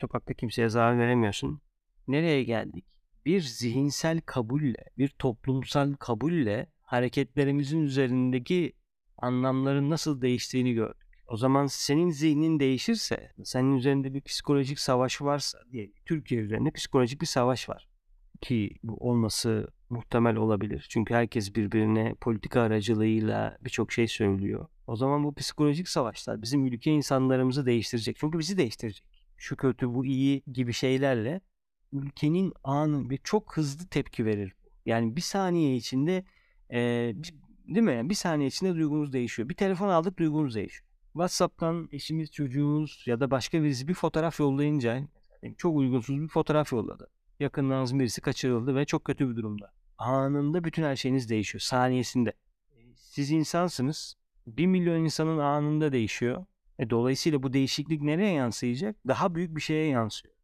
Sokakta 0.01 0.35
kimseye 0.35 0.69
zarar 0.69 0.99
veremiyorsun. 0.99 1.61
Nereye 2.09 2.45
geldik? 2.45 2.85
Bir 3.27 3.41
zihinsel 3.41 4.21
kabulle, 4.21 4.85
bir 4.99 5.09
toplumsal 5.09 5.95
kabulle 5.95 6.67
hareketlerimizin 6.83 7.81
üzerindeki 7.81 8.73
anlamların 9.19 9.91
nasıl 9.91 10.23
değiştiğini 10.23 10.75
gördük. 10.75 11.05
O 11.27 11.37
zaman 11.37 11.67
senin 11.67 12.11
zihnin 12.11 12.61
değişirse, 12.61 13.33
senin 13.45 13.77
üzerinde 13.77 14.15
bir 14.15 14.21
psikolojik 14.21 14.79
savaş 14.79 15.23
varsa 15.23 15.59
diye 15.73 15.93
Türkiye 16.07 16.41
üzerinde 16.41 16.71
psikolojik 16.71 17.21
bir 17.21 17.27
savaş 17.27 17.69
var. 17.69 17.89
Ki 18.41 18.71
bu 18.83 18.97
olması 18.97 19.69
muhtemel 19.91 20.37
olabilir. 20.37 20.87
Çünkü 20.89 21.15
herkes 21.15 21.55
birbirine 21.55 22.15
politika 22.21 22.61
aracılığıyla 22.61 23.59
birçok 23.65 23.93
şey 23.93 24.09
söylüyor. 24.09 24.67
O 24.87 24.97
zaman 24.97 25.25
bu 25.25 25.35
psikolojik 25.35 25.89
savaşlar 25.89 26.43
bizim 26.43 26.67
ülke 26.67 26.91
insanlarımızı 26.91 27.67
değiştirecek. 27.67 28.17
Çünkü 28.21 28.39
bizi 28.39 28.59
değiştirecek. 28.59 29.14
Şu 29.37 29.57
kötü 29.57 29.95
bu 29.95 30.05
iyi 30.05 30.43
gibi 30.53 30.73
şeylerle 30.73 31.41
ülkenin 31.93 32.53
anı 32.65 33.11
bir 33.11 33.19
çok 33.25 33.57
hızlı 33.57 33.87
tepki 33.87 34.27
verir. 34.27 34.55
Yani 34.87 35.17
bir 35.17 35.21
saniye 35.21 35.77
içinde 35.77 36.25
e, 36.71 36.79
değil 37.69 37.87
mi? 37.87 37.93
Yani 37.93 38.11
bir 38.11 38.15
saniye 38.15 38.49
içinde 38.49 38.75
duygumuz 38.75 39.13
değişiyor. 39.13 39.49
Bir 39.49 39.55
telefon 39.55 39.89
aldık 39.89 40.19
duygumuz 40.19 40.55
değişiyor. 40.55 40.85
WhatsApp'tan 41.13 41.89
eşimiz, 41.93 42.33
çocuğumuz 42.33 43.05
ya 43.07 43.21
da 43.21 43.31
başka 43.31 43.63
birisi 43.63 43.89
bir 43.89 43.95
fotoğraf 43.95 44.41
yollayınca 44.41 45.09
çok 45.59 45.77
uygunsuz 45.77 46.21
bir 46.21 46.29
fotoğraf 46.29 46.73
yolladı. 46.73 47.11
Yakınlarınızın 47.41 47.99
birisi 47.99 48.21
kaçırıldı 48.21 48.75
ve 48.75 48.85
çok 48.85 49.05
kötü 49.05 49.31
bir 49.31 49.37
durumda. 49.37 49.73
Anında 49.99 50.65
bütün 50.65 50.83
her 50.83 50.97
şeyiniz 50.97 51.29
değişiyor. 51.29 51.61
Saniyesinde. 51.61 52.33
Siz 52.97 53.31
insansınız. 53.31 54.17
Bir 54.47 54.67
milyon 54.67 55.05
insanın 55.05 55.39
anında 55.39 55.93
değişiyor. 55.93 56.47
E, 56.79 56.91
dolayısıyla 56.91 57.43
bu 57.43 57.53
değişiklik 57.53 58.03
nereye 58.03 58.33
yansıyacak? 58.33 58.97
Daha 59.09 59.35
büyük 59.35 59.57
bir 59.57 59.61
şeye 59.61 59.87
yansıyor. 59.87 60.35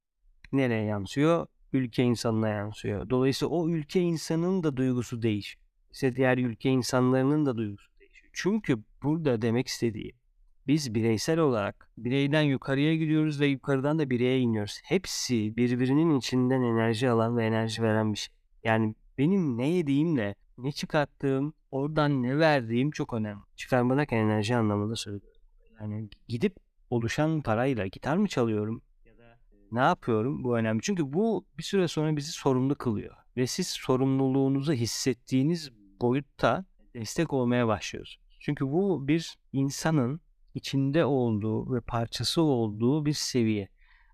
Nereye 0.53 0.85
yansıyor? 0.85 1.47
Ülke 1.73 2.03
insanına 2.03 2.49
yansıyor. 2.49 3.11
Dolayısıyla 3.11 3.55
o 3.55 3.69
ülke 3.69 4.01
insanının 4.01 4.63
da 4.63 4.77
duygusu 4.77 5.23
değişiyor. 5.23 5.65
İşte 5.93 6.17
diğer 6.17 6.39
ülke 6.39 6.71
insanlarının 6.71 7.47
da 7.47 7.57
duygusu 7.57 7.91
değişiyor. 8.01 8.31
Çünkü 8.33 8.79
burada 9.03 9.43
demek 9.43 9.67
istediğim 9.67 10.21
biz 10.67 10.95
bireysel 10.95 11.39
olarak 11.39 11.91
bireyden 11.99 12.43
yukarıya 12.43 12.97
gidiyoruz 12.97 13.41
ve 13.41 13.47
yukarıdan 13.47 13.99
da 13.99 14.11
bireye 14.11 14.41
iniyoruz. 14.41 14.81
Hepsi 14.85 15.57
birbirinin 15.57 16.19
içinden 16.19 16.63
enerji 16.63 17.11
alan 17.11 17.37
ve 17.37 17.47
enerji 17.47 17.83
veren 17.83 18.13
bir 18.13 18.19
şey. 18.19 18.35
Yani 18.65 18.95
benim 19.19 19.59
ne 19.59 19.69
yediğimle 19.69 20.35
ne 20.59 20.73
çıkarttığım, 20.73 21.53
oradan 21.71 22.23
ne 22.23 22.39
verdiğim 22.39 22.91
çok 22.91 23.15
önemli. 23.15 23.43
Çıkarma 23.57 23.97
derken 23.97 24.17
enerji 24.17 24.57
anlamında 24.57 24.97
söylüyorum. 24.97 25.40
Yani 25.81 26.09
gidip 26.29 26.57
oluşan 26.91 27.43
parayla 27.43 27.87
gitar 27.87 28.17
mı 28.17 28.29
çalıyorum 28.29 28.83
ya 29.05 29.19
da 29.19 29.39
ne 29.73 29.81
yapıyorum 29.81 30.45
bu 30.45 30.57
önemli. 30.59 30.83
Çünkü 30.83 31.13
bu 31.13 31.47
bir 31.59 31.63
süre 31.63 31.89
sonra 31.89 32.17
bizi 32.17 32.33
sorumlu 32.33 32.75
kılıyor. 32.75 33.17
Ve 33.37 33.47
siz 33.47 33.67
sorumluluğunuzu 33.67 34.73
hissettiğiniz 34.73 35.71
boyutta 36.01 36.65
destek 36.95 37.33
olmaya 37.33 37.67
başlıyorsunuz. 37.67 38.31
Çünkü 38.41 38.67
bu 38.67 39.09
bir 39.09 39.39
insanın 39.53 40.21
içinde 40.55 41.05
olduğu 41.05 41.75
ve 41.75 41.81
parçası 41.81 42.43
olduğu 42.43 43.07
bir 43.07 43.13
seviye. 43.13 43.69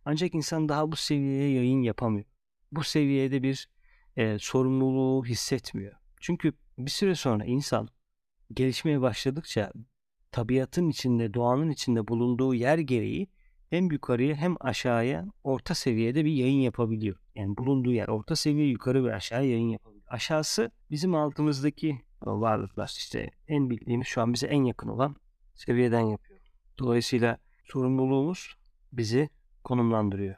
Ancak 0.04 0.34
insan 0.34 0.68
daha 0.68 0.92
bu 0.92 0.96
seviyeye 0.96 1.52
yayın 1.52 1.82
yapamıyor. 1.82 2.26
Bu 2.72 2.84
seviyede 2.84 3.42
bir 3.42 3.68
e, 4.16 4.38
sorumluluğu 4.38 5.24
hissetmiyor. 5.24 5.92
Çünkü 6.20 6.52
bir 6.78 6.90
süre 6.90 7.14
sonra 7.14 7.44
insan 7.44 7.88
gelişmeye 8.54 9.00
başladıkça 9.00 9.72
tabiatın 10.32 10.88
içinde, 10.88 11.34
doğanın 11.34 11.70
içinde 11.70 12.08
bulunduğu 12.08 12.54
yer 12.54 12.78
gereği 12.78 13.28
hem 13.70 13.90
yukarıya 13.90 14.34
hem 14.36 14.56
aşağıya 14.60 15.26
orta 15.44 15.74
seviyede 15.74 16.24
bir 16.24 16.32
yayın 16.32 16.60
yapabiliyor. 16.60 17.16
Yani 17.34 17.56
bulunduğu 17.56 17.92
yer 17.92 18.08
orta 18.08 18.36
seviye 18.36 18.66
yukarı 18.66 19.04
ve 19.04 19.14
aşağı 19.14 19.46
yayın 19.46 19.68
yapabiliyor. 19.68 20.06
Aşağısı 20.08 20.70
bizim 20.90 21.14
altımızdaki 21.14 22.00
varlıklar 22.20 22.94
işte 22.98 23.30
en 23.48 23.70
bildiğimiz 23.70 24.06
şu 24.06 24.22
an 24.22 24.32
bize 24.32 24.46
en 24.46 24.64
yakın 24.64 24.88
olan 24.88 25.16
seviyeden 25.54 26.00
yapıyor. 26.00 26.40
Dolayısıyla 26.78 27.38
sorumluluğumuz 27.64 28.56
bizi 28.92 29.28
konumlandırıyor. 29.64 30.36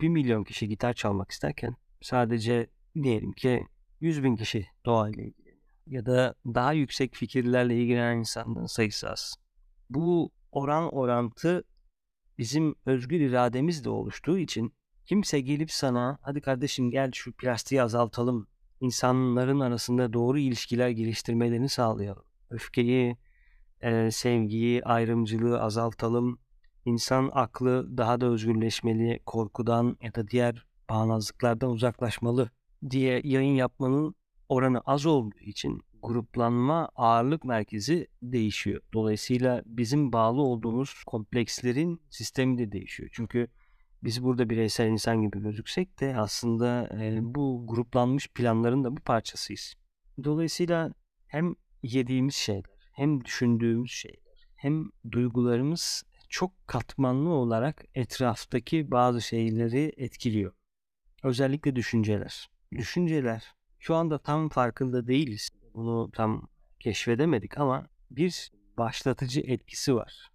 Bir 0.00 0.08
milyon 0.08 0.44
kişi 0.44 0.68
gitar 0.68 0.92
çalmak 0.92 1.30
isterken 1.30 1.76
sadece 2.00 2.66
diyelim 3.02 3.32
ki 3.32 3.66
100 4.00 4.24
bin 4.24 4.36
kişi 4.36 4.66
doğayla 4.84 5.22
ilgileniyor. 5.22 5.45
Ya 5.86 6.06
da 6.06 6.34
daha 6.46 6.72
yüksek 6.72 7.14
fikirlerle 7.14 7.76
ilgilenen 7.82 8.18
insanların 8.18 8.66
sayısı 8.66 9.10
az. 9.10 9.34
Bu 9.90 10.30
oran 10.52 10.94
orantı 10.94 11.64
bizim 12.38 12.74
özgür 12.86 13.20
irademizle 13.20 13.90
oluştuğu 13.90 14.38
için 14.38 14.74
kimse 15.06 15.40
gelip 15.40 15.70
sana 15.72 16.18
hadi 16.22 16.40
kardeşim 16.40 16.90
gel 16.90 17.10
şu 17.12 17.32
plastiği 17.32 17.82
azaltalım. 17.82 18.48
insanların 18.80 19.60
arasında 19.60 20.12
doğru 20.12 20.38
ilişkiler 20.38 20.88
geliştirmelerini 20.88 21.68
sağlayalım. 21.68 22.24
Öfkeyi, 22.50 23.16
e, 23.80 24.10
sevgiyi, 24.10 24.84
ayrımcılığı 24.84 25.62
azaltalım. 25.62 26.38
İnsan 26.84 27.30
aklı 27.32 27.96
daha 27.96 28.20
da 28.20 28.26
özgürleşmeli, 28.26 29.20
korkudan 29.26 29.96
ya 30.02 30.14
da 30.14 30.28
diğer 30.28 30.66
bağnazlıklardan 30.90 31.70
uzaklaşmalı 31.70 32.50
diye 32.90 33.20
yayın 33.24 33.54
yapmanın 33.54 34.14
oranı 34.48 34.80
az 34.80 35.06
olduğu 35.06 35.38
için 35.38 35.82
gruplanma 36.02 36.90
ağırlık 36.96 37.44
merkezi 37.44 38.08
değişiyor. 38.22 38.82
Dolayısıyla 38.92 39.62
bizim 39.66 40.12
bağlı 40.12 40.42
olduğumuz 40.42 41.04
komplekslerin 41.06 42.02
sistemi 42.10 42.58
de 42.58 42.72
değişiyor. 42.72 43.10
Çünkü 43.12 43.48
biz 44.04 44.22
burada 44.22 44.50
bireysel 44.50 44.86
insan 44.86 45.22
gibi 45.22 45.42
gözüksek 45.42 46.00
de 46.00 46.16
aslında 46.16 46.88
e, 47.02 47.18
bu 47.22 47.64
gruplanmış 47.68 48.28
planların 48.28 48.84
da 48.84 48.96
bir 48.96 49.02
parçasıyız. 49.02 49.74
Dolayısıyla 50.24 50.92
hem 51.26 51.54
yediğimiz 51.82 52.34
şeyler 52.34 52.90
hem 52.92 53.24
düşündüğümüz 53.24 53.90
şeyler 53.90 54.48
hem 54.56 54.90
duygularımız 55.12 56.04
çok 56.28 56.68
katmanlı 56.68 57.28
olarak 57.28 57.84
etraftaki 57.94 58.90
bazı 58.90 59.22
şeyleri 59.22 59.92
etkiliyor. 59.96 60.52
Özellikle 61.22 61.76
düşünceler. 61.76 62.50
Düşünceler 62.72 63.55
şu 63.86 63.94
anda 63.94 64.18
tam 64.18 64.48
farkında 64.48 65.06
değiliz. 65.06 65.50
Bunu 65.74 66.10
tam 66.10 66.48
keşfedemedik 66.80 67.58
ama 67.58 67.86
bir 68.10 68.50
başlatıcı 68.78 69.40
etkisi 69.40 69.94
var 69.94 70.30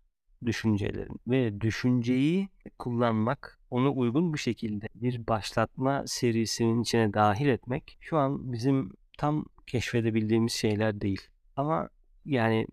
düşüncelerin 0.45 1.19
ve 1.27 1.61
düşünceyi 1.61 2.49
kullanmak, 2.79 3.59
onu 3.69 3.93
uygun 3.95 4.33
bir 4.33 4.39
şekilde 4.39 4.87
bir 4.95 5.27
başlatma 5.27 6.03
serisinin 6.07 6.81
içine 6.81 7.13
dahil 7.13 7.47
etmek 7.47 7.97
şu 8.01 8.17
an 8.17 8.53
bizim 8.53 8.91
tam 9.17 9.45
keşfedebildiğimiz 9.67 10.53
şeyler 10.53 11.01
değil. 11.01 11.21
Ama 11.55 11.89
yani 12.25 12.67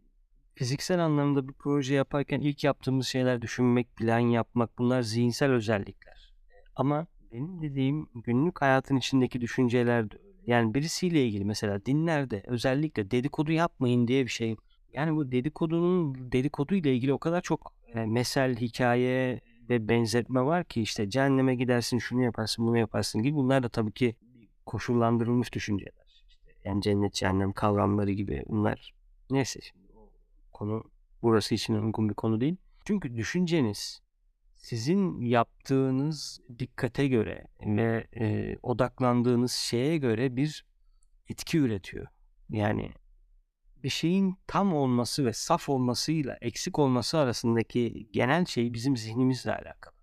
fiziksel 0.54 1.04
anlamda 1.04 1.48
bir 1.48 1.52
proje 1.52 1.94
yaparken 1.94 2.40
ilk 2.40 2.64
yaptığımız 2.64 3.06
şeyler 3.06 3.42
düşünmek, 3.42 3.96
plan 3.96 4.18
yapmak 4.18 4.78
bunlar 4.78 5.02
zihinsel 5.02 5.50
özellikler. 5.50 6.32
Ama 6.76 7.06
benim 7.32 7.62
dediğim 7.62 8.08
günlük 8.14 8.62
hayatın 8.62 8.96
içindeki 8.96 9.40
düşünceler 9.40 10.10
de. 10.10 10.27
Yani 10.48 10.74
birisiyle 10.74 11.26
ilgili 11.26 11.44
mesela 11.44 11.86
dinlerde 11.86 12.42
özellikle 12.46 13.10
dedikodu 13.10 13.52
yapmayın 13.52 14.08
diye 14.08 14.24
bir 14.24 14.30
şey. 14.30 14.56
Yani 14.92 15.16
bu 15.16 15.32
dedikodunun 15.32 16.32
dedikodu 16.32 16.74
ile 16.74 16.94
ilgili 16.94 17.12
o 17.12 17.18
kadar 17.18 17.40
çok 17.40 17.72
e, 17.94 18.06
mesel, 18.06 18.56
hikaye 18.56 19.40
ve 19.68 19.88
benzetme 19.88 20.42
var 20.42 20.64
ki 20.64 20.82
işte 20.82 21.10
cehenneme 21.10 21.54
gidersin, 21.54 21.98
şunu 21.98 22.22
yaparsın, 22.22 22.66
bunu 22.66 22.78
yaparsın 22.78 23.22
gibi. 23.22 23.36
Bunlar 23.36 23.62
da 23.62 23.68
tabii 23.68 23.92
ki 23.92 24.16
koşullandırılmış 24.66 25.52
düşünceler. 25.52 25.92
İşte 26.28 26.52
yani 26.64 26.82
cennet, 26.82 27.14
cehennem 27.14 27.52
kavramları 27.52 28.10
gibi 28.10 28.42
bunlar. 28.48 28.94
Neyse 29.30 29.60
şimdi 29.60 29.86
konu 30.52 30.84
burası 31.22 31.54
için 31.54 31.74
uygun 31.74 32.08
bir 32.08 32.14
konu 32.14 32.40
değil. 32.40 32.56
Çünkü 32.84 33.16
düşünceniz 33.16 34.02
sizin 34.58 35.20
yaptığınız 35.20 36.40
dikkate 36.58 37.08
göre 37.08 37.46
ve 37.66 38.06
e, 38.20 38.56
odaklandığınız 38.62 39.52
şeye 39.52 39.98
göre 39.98 40.36
bir 40.36 40.66
etki 41.28 41.58
üretiyor. 41.58 42.06
Yani 42.50 42.92
bir 43.82 43.88
şeyin 43.88 44.36
tam 44.46 44.74
olması 44.74 45.24
ve 45.24 45.32
saf 45.32 45.68
olmasıyla 45.68 46.38
eksik 46.40 46.78
olması 46.78 47.18
arasındaki 47.18 48.08
genel 48.12 48.44
şey 48.44 48.74
bizim 48.74 48.96
zihnimizle 48.96 49.52
alakalı. 49.52 49.94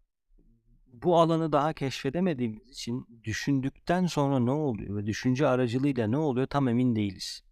Bu 0.87 1.19
alanı 1.19 1.51
daha 1.51 1.73
keşfedemediğimiz 1.73 2.69
için 2.69 3.07
düşündükten 3.23 4.05
sonra 4.05 4.39
ne 4.39 4.51
oluyor 4.51 4.97
ve 4.97 5.05
düşünce 5.05 5.47
aracılığıyla 5.47 6.07
ne 6.07 6.17
oluyor 6.17 6.47
tam 6.47 6.67
emin 6.67 6.95
değiliz. 6.95 7.43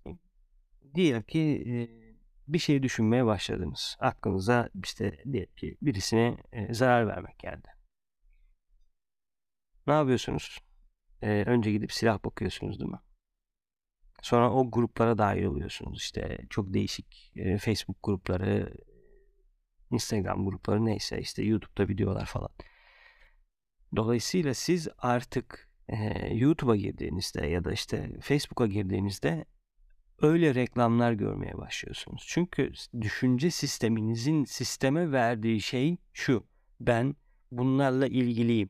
Diyelim 0.96 1.24
ki 1.24 1.64
bir 2.48 2.60
şey 2.60 2.84
düşünmeye 2.84 3.26
başladınız. 3.26 3.98
Aklınıza 4.00 4.70
işte 4.84 5.24
diyelim 5.32 5.56
ki 5.56 5.78
birisine 5.82 6.38
zarar 6.70 7.08
vermek 7.08 7.40
geldi. 7.40 7.68
Ne 9.88 9.94
yapıyorsunuz? 9.94 10.60
Önce 11.22 11.72
gidip 11.72 11.92
silah 11.92 12.24
bakıyorsunuz 12.24 12.80
değil 12.80 12.92
mi? 12.92 13.00
Sonra 14.22 14.52
o 14.54 14.72
gruplara 14.72 15.18
dahil 15.18 15.44
oluyorsunuz. 15.44 16.02
İşte 16.02 16.40
çok 16.50 16.74
değişik 16.74 17.32
e, 17.36 17.58
Facebook 17.58 18.04
grupları, 18.04 18.74
Instagram 19.92 20.46
grupları 20.46 20.86
neyse 20.86 21.20
işte 21.20 21.44
YouTube'da 21.44 21.88
videolar 21.88 22.26
falan. 22.26 22.50
Dolayısıyla 23.96 24.54
siz 24.54 24.88
artık 24.98 25.70
e, 25.88 26.28
YouTube'a 26.34 26.76
girdiğinizde 26.76 27.46
ya 27.48 27.64
da 27.64 27.72
işte 27.72 28.20
Facebook'a 28.22 28.68
girdiğinizde 28.68 29.46
öyle 30.22 30.55
reklamlar 30.55 31.12
görmeye 31.12 31.58
başlıyorsunuz. 31.58 32.24
Çünkü 32.27 32.72
düşünce 33.01 33.51
sisteminizin 33.51 34.46
sisteme 34.46 35.12
verdiği 35.12 35.62
şey 35.62 35.98
şu. 36.13 36.48
Ben 36.79 37.15
bunlarla 37.51 38.08
ilgiliyim. 38.08 38.70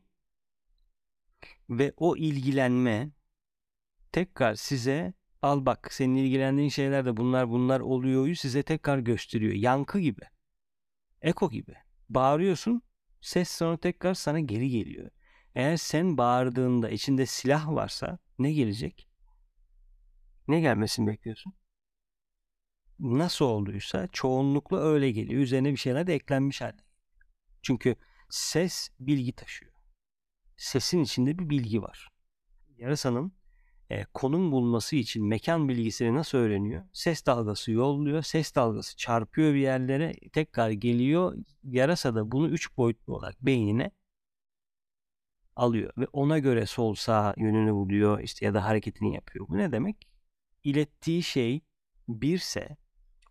Ve 1.70 1.92
o 1.96 2.16
ilgilenme 2.16 3.10
tekrar 4.12 4.54
size 4.54 5.14
al 5.42 5.66
bak 5.66 5.92
senin 5.92 6.14
ilgilendiğin 6.14 6.68
şeyler 6.68 7.04
de 7.04 7.16
bunlar 7.16 7.50
bunlar 7.50 7.80
oluyor 7.80 8.34
size 8.34 8.62
tekrar 8.62 8.98
gösteriyor. 8.98 9.52
Yankı 9.52 9.98
gibi. 10.00 10.22
Eko 11.22 11.50
gibi. 11.50 11.74
Bağırıyorsun 12.08 12.82
ses 13.20 13.50
sonra 13.50 13.76
tekrar 13.76 14.14
sana 14.14 14.40
geri 14.40 14.70
geliyor. 14.70 15.10
Eğer 15.54 15.76
sen 15.76 16.18
bağırdığında 16.18 16.90
içinde 16.90 17.26
silah 17.26 17.68
varsa 17.68 18.18
ne 18.38 18.52
gelecek? 18.52 19.08
Ne 20.48 20.60
gelmesini 20.60 21.06
bekliyorsun? 21.06 21.54
Nasıl 22.98 23.44
olduysa 23.44 24.08
çoğunlukla 24.12 24.78
öyle 24.78 25.10
geliyor. 25.10 25.42
Üzerine 25.42 25.72
bir 25.72 25.76
şeyler 25.76 26.06
de 26.06 26.14
eklenmiş 26.14 26.60
halde. 26.60 26.82
Çünkü 27.62 27.96
ses 28.30 28.90
bilgi 29.00 29.32
taşıyor. 29.32 29.72
Sesin 30.56 31.02
içinde 31.02 31.38
bir 31.38 31.50
bilgi 31.50 31.82
var. 31.82 32.08
Yarasanın 32.76 33.32
e, 33.90 34.04
konum 34.04 34.52
bulması 34.52 34.96
için 34.96 35.26
mekan 35.26 35.68
bilgisini 35.68 36.14
nasıl 36.14 36.38
öğreniyor? 36.38 36.84
Ses 36.92 37.26
dalgası 37.26 37.72
yolluyor. 37.72 38.22
Ses 38.22 38.54
dalgası 38.54 38.96
çarpıyor 38.96 39.54
bir 39.54 39.58
yerlere. 39.58 40.14
Tekrar 40.32 40.70
geliyor. 40.70 41.36
Yarasa 41.64 42.14
da 42.14 42.32
bunu 42.32 42.48
üç 42.48 42.76
boyutlu 42.76 43.14
olarak 43.16 43.40
beynine 43.40 43.90
alıyor. 45.56 45.92
Ve 45.98 46.06
ona 46.12 46.38
göre 46.38 46.66
sol 46.66 46.94
sağ 46.94 47.34
yönünü 47.36 47.72
buluyor. 47.72 48.20
işte 48.20 48.46
ya 48.46 48.54
da 48.54 48.64
hareketini 48.64 49.14
yapıyor. 49.14 49.48
Bu 49.48 49.58
ne 49.58 49.72
demek? 49.72 50.13
İlettiği 50.64 51.22
şey 51.22 51.60
birse 52.08 52.76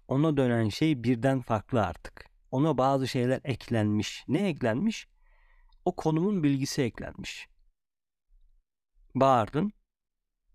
ona 0.07 0.37
dönen 0.37 0.69
şey 0.69 1.03
birden 1.03 1.41
farklı 1.41 1.85
artık. 1.85 2.25
Ona 2.51 2.77
bazı 2.77 3.07
şeyler 3.07 3.41
eklenmiş. 3.43 4.23
Ne 4.27 4.47
eklenmiş? 4.47 5.07
O 5.85 5.95
konumun 5.95 6.43
bilgisi 6.43 6.81
eklenmiş. 6.81 7.47
Bağırdın 9.15 9.73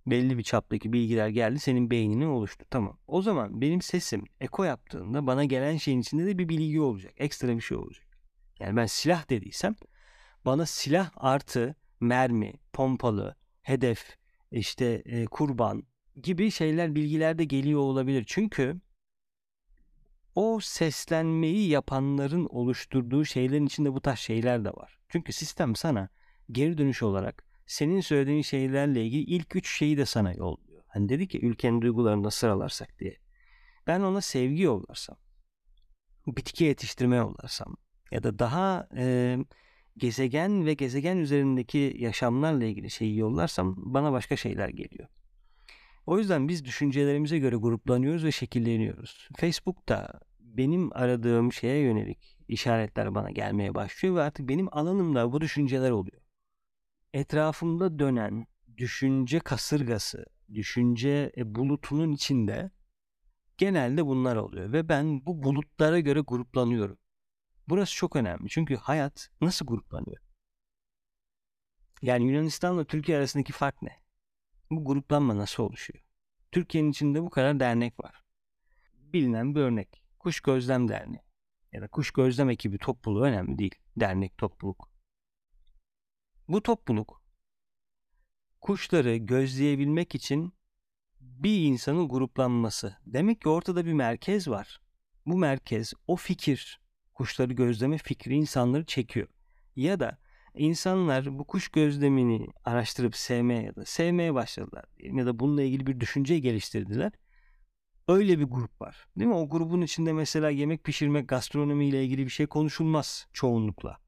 belli 0.06 0.38
bir 0.38 0.42
çaptaki 0.42 0.92
bilgiler 0.92 1.28
geldi 1.28 1.58
senin 1.58 1.90
beynine 1.90 2.26
oluştu. 2.26 2.64
Tamam. 2.70 2.98
O 3.06 3.22
zaman 3.22 3.60
benim 3.60 3.82
sesim 3.82 4.24
eko 4.40 4.64
yaptığında 4.64 5.26
bana 5.26 5.44
gelen 5.44 5.76
şeyin 5.76 6.00
içinde 6.00 6.26
de 6.26 6.38
bir 6.38 6.48
bilgi 6.48 6.80
olacak. 6.80 7.12
Ekstra 7.16 7.56
bir 7.56 7.60
şey 7.60 7.76
olacak. 7.76 8.06
Yani 8.58 8.76
ben 8.76 8.86
silah 8.86 9.30
dediysem 9.30 9.74
bana 10.44 10.66
silah 10.66 11.10
artı 11.16 11.76
mermi, 12.00 12.52
pompalı, 12.72 13.36
hedef, 13.62 14.16
işte 14.50 15.02
e, 15.04 15.24
kurban 15.24 15.82
gibi 16.22 16.50
şeyler 16.50 16.94
bilgiler 16.94 17.38
de 17.38 17.44
geliyor 17.44 17.80
olabilir. 17.80 18.24
Çünkü 18.26 18.80
o 20.34 20.60
seslenmeyi 20.62 21.68
yapanların 21.68 22.46
oluşturduğu 22.50 23.24
şeylerin 23.24 23.66
içinde 23.66 23.92
bu 23.92 24.00
tarz 24.00 24.18
şeyler 24.18 24.64
de 24.64 24.70
var. 24.70 24.98
Çünkü 25.08 25.32
sistem 25.32 25.76
sana 25.76 26.08
geri 26.52 26.78
dönüş 26.78 27.02
olarak 27.02 27.44
senin 27.66 28.00
söylediğin 28.00 28.42
şeylerle 28.42 29.04
ilgili 29.04 29.22
ilk 29.22 29.56
üç 29.56 29.78
şeyi 29.78 29.96
de 29.96 30.06
sana 30.06 30.32
yolluyor. 30.32 30.82
Hani 30.88 31.08
dedi 31.08 31.28
ki 31.28 31.46
ülkenin 31.46 31.82
duygularında 31.82 32.30
sıralarsak 32.30 32.98
diye. 32.98 33.16
Ben 33.86 34.00
ona 34.00 34.20
sevgi 34.20 34.62
yollarsam, 34.62 35.16
bitki 36.26 36.64
yetiştirme 36.64 37.16
yollarsam 37.16 37.76
ya 38.10 38.22
da 38.22 38.38
daha 38.38 38.88
e, 38.96 39.36
gezegen 39.96 40.66
ve 40.66 40.74
gezegen 40.74 41.16
üzerindeki 41.16 41.96
yaşamlarla 41.98 42.64
ilgili 42.64 42.90
şeyi 42.90 43.16
yollarsam 43.16 43.74
bana 43.76 44.12
başka 44.12 44.36
şeyler 44.36 44.68
geliyor. 44.68 45.08
O 46.08 46.18
yüzden 46.18 46.48
biz 46.48 46.64
düşüncelerimize 46.64 47.38
göre 47.38 47.56
gruplanıyoruz 47.56 48.24
ve 48.24 48.32
şekilleniyoruz. 48.32 49.28
Facebook'ta 49.36 50.20
benim 50.40 50.96
aradığım 50.96 51.52
şeye 51.52 51.78
yönelik 51.78 52.38
işaretler 52.48 53.14
bana 53.14 53.30
gelmeye 53.30 53.74
başlıyor 53.74 54.14
ve 54.14 54.22
artık 54.22 54.48
benim 54.48 54.76
alanımda 54.76 55.32
bu 55.32 55.40
düşünceler 55.40 55.90
oluyor 55.90 56.22
etrafımda 57.14 57.98
dönen 57.98 58.46
düşünce 58.76 59.40
kasırgası, 59.40 60.26
düşünce 60.54 61.32
e, 61.36 61.54
bulutunun 61.54 62.12
içinde 62.12 62.70
genelde 63.58 64.06
bunlar 64.06 64.36
oluyor 64.36 64.72
ve 64.72 64.88
ben 64.88 65.26
bu 65.26 65.42
bulutlara 65.42 66.00
göre 66.00 66.20
gruplanıyorum. 66.20 66.98
Burası 67.68 67.94
çok 67.94 68.16
önemli 68.16 68.48
çünkü 68.48 68.76
hayat 68.76 69.30
nasıl 69.40 69.66
gruplanıyor? 69.66 70.18
Yani 72.02 72.24
Yunanistan'la 72.24 72.84
Türkiye 72.84 73.18
arasındaki 73.18 73.52
fark 73.52 73.82
ne? 73.82 74.07
Bu 74.70 74.84
gruplanma 74.84 75.36
nasıl 75.36 75.62
oluşuyor? 75.62 76.04
Türkiye'nin 76.52 76.90
içinde 76.90 77.22
bu 77.22 77.30
kadar 77.30 77.60
dernek 77.60 78.04
var. 78.04 78.22
Bilinen 78.92 79.54
bir 79.54 79.60
örnek. 79.60 80.02
Kuş 80.18 80.40
Gözlem 80.40 80.88
Derneği 80.88 81.22
ya 81.72 81.82
da 81.82 81.88
Kuş 81.88 82.10
Gözlem 82.10 82.50
ekibi 82.50 82.78
topluluğu 82.78 83.22
önemli 83.22 83.58
değil. 83.58 83.74
Dernek, 83.96 84.38
topluluk. 84.38 84.90
Bu 86.48 86.62
topluluk 86.62 87.22
kuşları 88.60 89.16
gözleyebilmek 89.16 90.14
için 90.14 90.52
bir 91.20 91.64
insanın 91.64 92.08
gruplanması. 92.08 92.96
Demek 93.06 93.40
ki 93.40 93.48
ortada 93.48 93.86
bir 93.86 93.92
merkez 93.92 94.48
var. 94.48 94.80
Bu 95.26 95.38
merkez 95.38 95.92
o 96.06 96.16
fikir, 96.16 96.80
kuşları 97.14 97.52
gözleme 97.52 97.98
fikri 97.98 98.34
insanları 98.34 98.84
çekiyor. 98.84 99.28
Ya 99.76 100.00
da 100.00 100.18
insanlar 100.58 101.38
bu 101.38 101.44
kuş 101.44 101.68
gözlemini 101.68 102.46
araştırıp 102.64 103.16
sevmeye 103.16 103.62
ya 103.62 103.76
da 103.76 103.84
sevmeye 103.84 104.34
başladılar 104.34 104.84
ya 104.98 105.26
da 105.26 105.38
bununla 105.38 105.62
ilgili 105.62 105.86
bir 105.86 106.00
düşünce 106.00 106.38
geliştirdiler. 106.38 107.12
Öyle 108.08 108.38
bir 108.38 108.44
grup 108.44 108.80
var. 108.80 109.08
Değil 109.16 109.28
mi? 109.28 109.34
O 109.34 109.48
grubun 109.48 109.82
içinde 109.82 110.12
mesela 110.12 110.50
yemek 110.50 110.84
pişirmek, 110.84 111.28
gastronomi 111.28 111.88
ile 111.88 112.04
ilgili 112.04 112.24
bir 112.24 112.30
şey 112.30 112.46
konuşulmaz 112.46 113.26
çoğunlukla. 113.32 113.98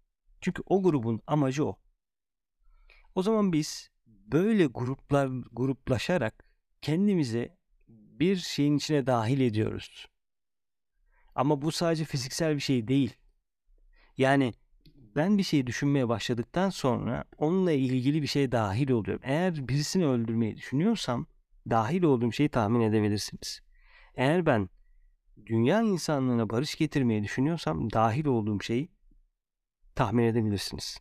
Çünkü 0.40 0.62
o 0.66 0.82
grubun 0.82 1.20
amacı 1.26 1.66
o. 1.66 1.78
O 3.14 3.22
zaman 3.22 3.52
biz 3.52 3.90
böyle 4.06 4.66
gruplar 4.66 5.28
gruplaşarak 5.52 6.44
kendimizi 6.82 7.56
bir 7.88 8.36
şeyin 8.36 8.76
içine 8.76 9.06
dahil 9.06 9.40
ediyoruz. 9.40 10.06
Ama 11.34 11.62
bu 11.62 11.72
sadece 11.72 12.04
fiziksel 12.04 12.54
bir 12.54 12.60
şey 12.60 12.88
değil. 12.88 13.16
Yani 14.18 14.54
ben 15.16 15.38
bir 15.38 15.42
şey 15.42 15.66
düşünmeye 15.66 16.09
başladıktan 16.09 16.70
sonra 16.70 17.25
onunla 17.38 17.73
ilgili 17.73 18.23
bir 18.23 18.27
şey 18.27 18.53
dahil 18.53 18.90
oluyorum. 18.90 19.23
Eğer 19.25 19.68
birisini 19.68 20.07
öldürmeyi 20.07 20.57
düşünüyorsam 20.57 21.27
dahil 21.70 22.03
olduğum 22.03 22.33
şeyi 22.33 22.49
tahmin 22.49 22.81
edebilirsiniz. 22.81 23.61
Eğer 24.14 24.46
ben 24.46 24.68
dünya 25.46 25.83
insanlığına 25.83 26.51
barış 26.51 26.75
getirmeyi 26.75 27.23
düşünüyorsam 27.23 27.92
dahil 27.92 28.27
olduğum 28.27 28.62
şeyi 28.62 28.88
tahmin 29.94 30.25
edebilirsiniz. 30.25 30.99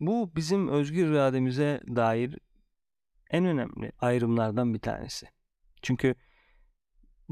Bu 0.00 0.32
bizim 0.36 0.68
özgür 0.68 1.06
irademize 1.06 1.80
dair 1.86 2.38
en 3.30 3.44
önemli 3.44 3.92
ayrımlardan 4.00 4.74
bir 4.74 4.78
tanesi. 4.78 5.26
Çünkü 5.82 6.14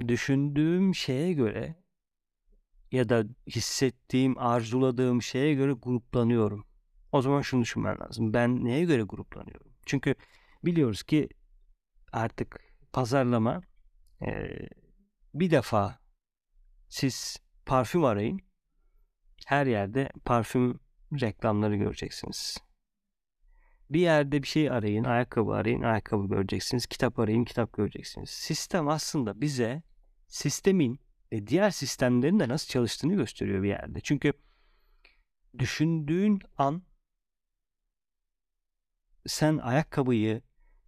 düşündüğüm 0.09 0.95
şeye 0.95 1.33
göre 1.33 1.84
ya 2.93 3.09
da 3.09 3.25
hissettiğim, 3.47 4.39
arzuladığım 4.39 5.23
şeye 5.23 5.55
göre 5.55 5.73
gruplanıyorum. 5.73 6.67
O 7.13 7.23
zaman 7.23 7.43
şunu 7.43 7.63
düşünmen 7.63 8.01
lazım. 8.01 8.33
Ben 8.33 8.65
neye 8.65 8.85
göre 8.85 9.03
gruplanıyorum? 9.03 9.73
Çünkü 9.87 10.15
biliyoruz 10.65 11.03
ki 11.03 11.29
artık 12.13 12.61
pazarlama 12.93 13.63
e, 14.23 14.51
bir 15.35 15.51
defa 15.51 15.99
siz 16.89 17.37
parfüm 17.67 18.05
arayın. 18.05 18.41
Her 19.47 19.67
yerde 19.67 20.11
parfüm 20.25 20.81
reklamları 21.21 21.77
göreceksiniz. 21.77 22.59
Bir 23.91 24.01
yerde 24.01 24.43
bir 24.43 24.49
şey 24.49 24.71
arayın, 24.71 25.05
ayakkabı 25.05 25.53
arayın, 25.53 25.83
ayakkabı 25.83 26.29
göreceksiniz. 26.29 26.87
Kitap 26.87 27.19
arayın, 27.19 27.45
kitap 27.45 27.73
göreceksiniz. 27.73 28.31
Sistem 28.31 28.89
aslında 28.89 29.41
bize 29.41 29.83
sistemin 30.29 31.01
ve 31.35 31.47
diğer 31.47 31.71
sistemlerin 31.71 32.41
de 32.41 32.49
nasıl 32.49 32.69
çalıştığını 32.69 33.15
gösteriyor 33.15 33.63
bir 33.63 33.69
yerde. 33.69 34.01
Çünkü 34.01 34.33
düşündüğün 35.59 36.41
an 36.59 36.83
sen 39.27 39.59
ayakkabıyı 39.59 40.43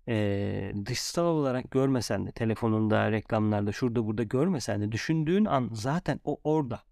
e, 0.09 0.73
dışsal 0.87 1.25
olarak 1.25 1.71
görmesen 1.71 2.27
de 2.27 2.33
telefonunda, 2.33 3.13
reklamlarda, 3.13 3.73
şurada 3.73 4.07
burada 4.07 4.23
görmesen 4.23 4.81
de 4.81 4.93
düşündüğün 4.93 5.45
an 5.45 5.71
zaten 5.73 6.21
o 6.25 6.41
orada. 6.45 6.83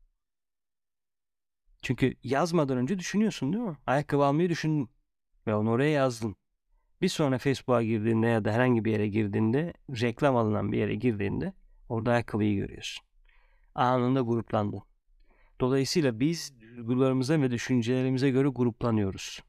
Çünkü 1.82 2.14
yazmadan 2.24 2.78
önce 2.78 2.98
düşünüyorsun 2.98 3.52
değil 3.52 3.64
mi? 3.64 3.76
Ayakkabı 3.86 4.24
almayı 4.24 4.48
düşündün 4.48 4.90
ve 5.46 5.54
onu 5.54 5.70
oraya 5.70 5.90
yazdın. 5.90 6.36
Bir 7.02 7.08
sonra 7.08 7.38
Facebook'a 7.38 7.82
girdiğinde 7.82 8.26
ya 8.26 8.44
da 8.44 8.52
herhangi 8.52 8.84
bir 8.84 8.92
yere 8.92 9.08
girdiğinde, 9.08 9.72
reklam 9.90 10.36
alınan 10.36 10.72
bir 10.72 10.78
yere 10.78 10.94
girdiğinde 10.94 11.52
orada 11.88 12.12
ayakkabıyı 12.12 12.56
görüyorsun. 12.56 13.13
Anında 13.74 14.20
gruplandın. 14.20 14.82
Dolayısıyla 15.60 16.20
biz 16.20 16.60
duygularımıza 16.60 17.40
ve 17.40 17.50
düşüncelerimize 17.50 18.30
göre 18.30 18.48
gruplanıyoruz. 18.48 19.40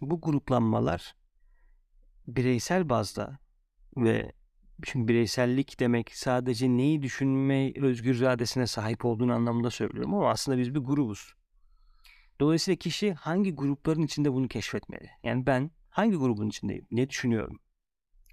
Bu 0.00 0.20
gruplanmalar 0.20 1.14
bireysel 2.26 2.88
bazda 2.88 3.38
ve 3.96 4.32
çünkü 4.82 5.08
bireysellik 5.08 5.80
demek 5.80 6.16
sadece 6.16 6.68
neyi 6.68 7.02
düşünme 7.02 7.72
özgür 7.76 8.14
iradesine 8.14 8.66
sahip 8.66 9.04
olduğunu 9.04 9.32
anlamında 9.32 9.70
söylüyorum 9.70 10.14
ama 10.14 10.30
aslında 10.30 10.58
biz 10.58 10.74
bir 10.74 10.80
grubuz. 10.80 11.34
Dolayısıyla 12.40 12.76
kişi 12.76 13.12
hangi 13.12 13.54
grupların 13.54 14.02
içinde 14.02 14.32
bunu 14.32 14.48
keşfetmeli. 14.48 15.10
Yani 15.22 15.46
ben 15.46 15.70
hangi 15.90 16.16
grubun 16.16 16.48
içindeyim? 16.48 16.86
Ne 16.90 17.08
düşünüyorum? 17.08 17.58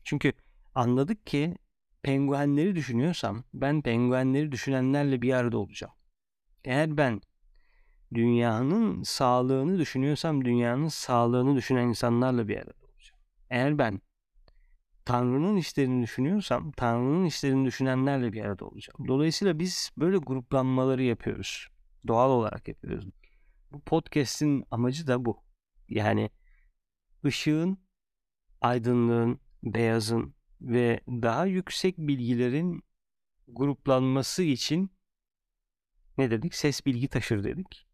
Çünkü 0.03 0.33
anladık 0.75 1.25
ki 1.25 1.55
penguenleri 2.03 2.75
düşünüyorsam 2.75 3.43
ben 3.53 3.81
penguenleri 3.81 4.51
düşünenlerle 4.51 5.21
bir 5.21 5.33
arada 5.33 5.57
olacağım. 5.57 5.93
Eğer 6.65 6.97
ben 6.97 7.21
dünyanın 8.13 9.03
sağlığını 9.03 9.79
düşünüyorsam 9.79 10.45
dünyanın 10.45 10.87
sağlığını 10.87 11.55
düşünen 11.55 11.87
insanlarla 11.87 12.47
bir 12.47 12.57
arada 12.57 12.85
olacağım. 12.93 13.21
Eğer 13.49 13.77
ben 13.77 14.01
Tanrı'nın 15.05 15.57
işlerini 15.57 16.03
düşünüyorsam 16.03 16.71
Tanrı'nın 16.71 17.25
işlerini 17.25 17.65
düşünenlerle 17.65 18.33
bir 18.33 18.45
arada 18.45 18.65
olacağım. 18.65 19.07
Dolayısıyla 19.07 19.59
biz 19.59 19.91
böyle 19.97 20.17
gruplanmaları 20.17 21.03
yapıyoruz. 21.03 21.67
Doğal 22.07 22.29
olarak 22.29 22.67
yapıyoruz. 22.67 23.07
Bu 23.71 23.79
podcast'in 23.79 24.65
amacı 24.71 25.07
da 25.07 25.25
bu. 25.25 25.43
Yani 25.89 26.29
ışığın, 27.25 27.77
aydınlığın, 28.61 29.39
beyazın 29.63 30.35
ve 30.61 30.99
daha 31.07 31.45
yüksek 31.45 31.97
bilgilerin 31.97 32.83
gruplanması 33.47 34.43
için 34.43 34.91
ne 36.17 36.31
dedik? 36.31 36.55
Ses 36.55 36.85
bilgi 36.85 37.07
taşır 37.07 37.43
dedik. 37.43 37.87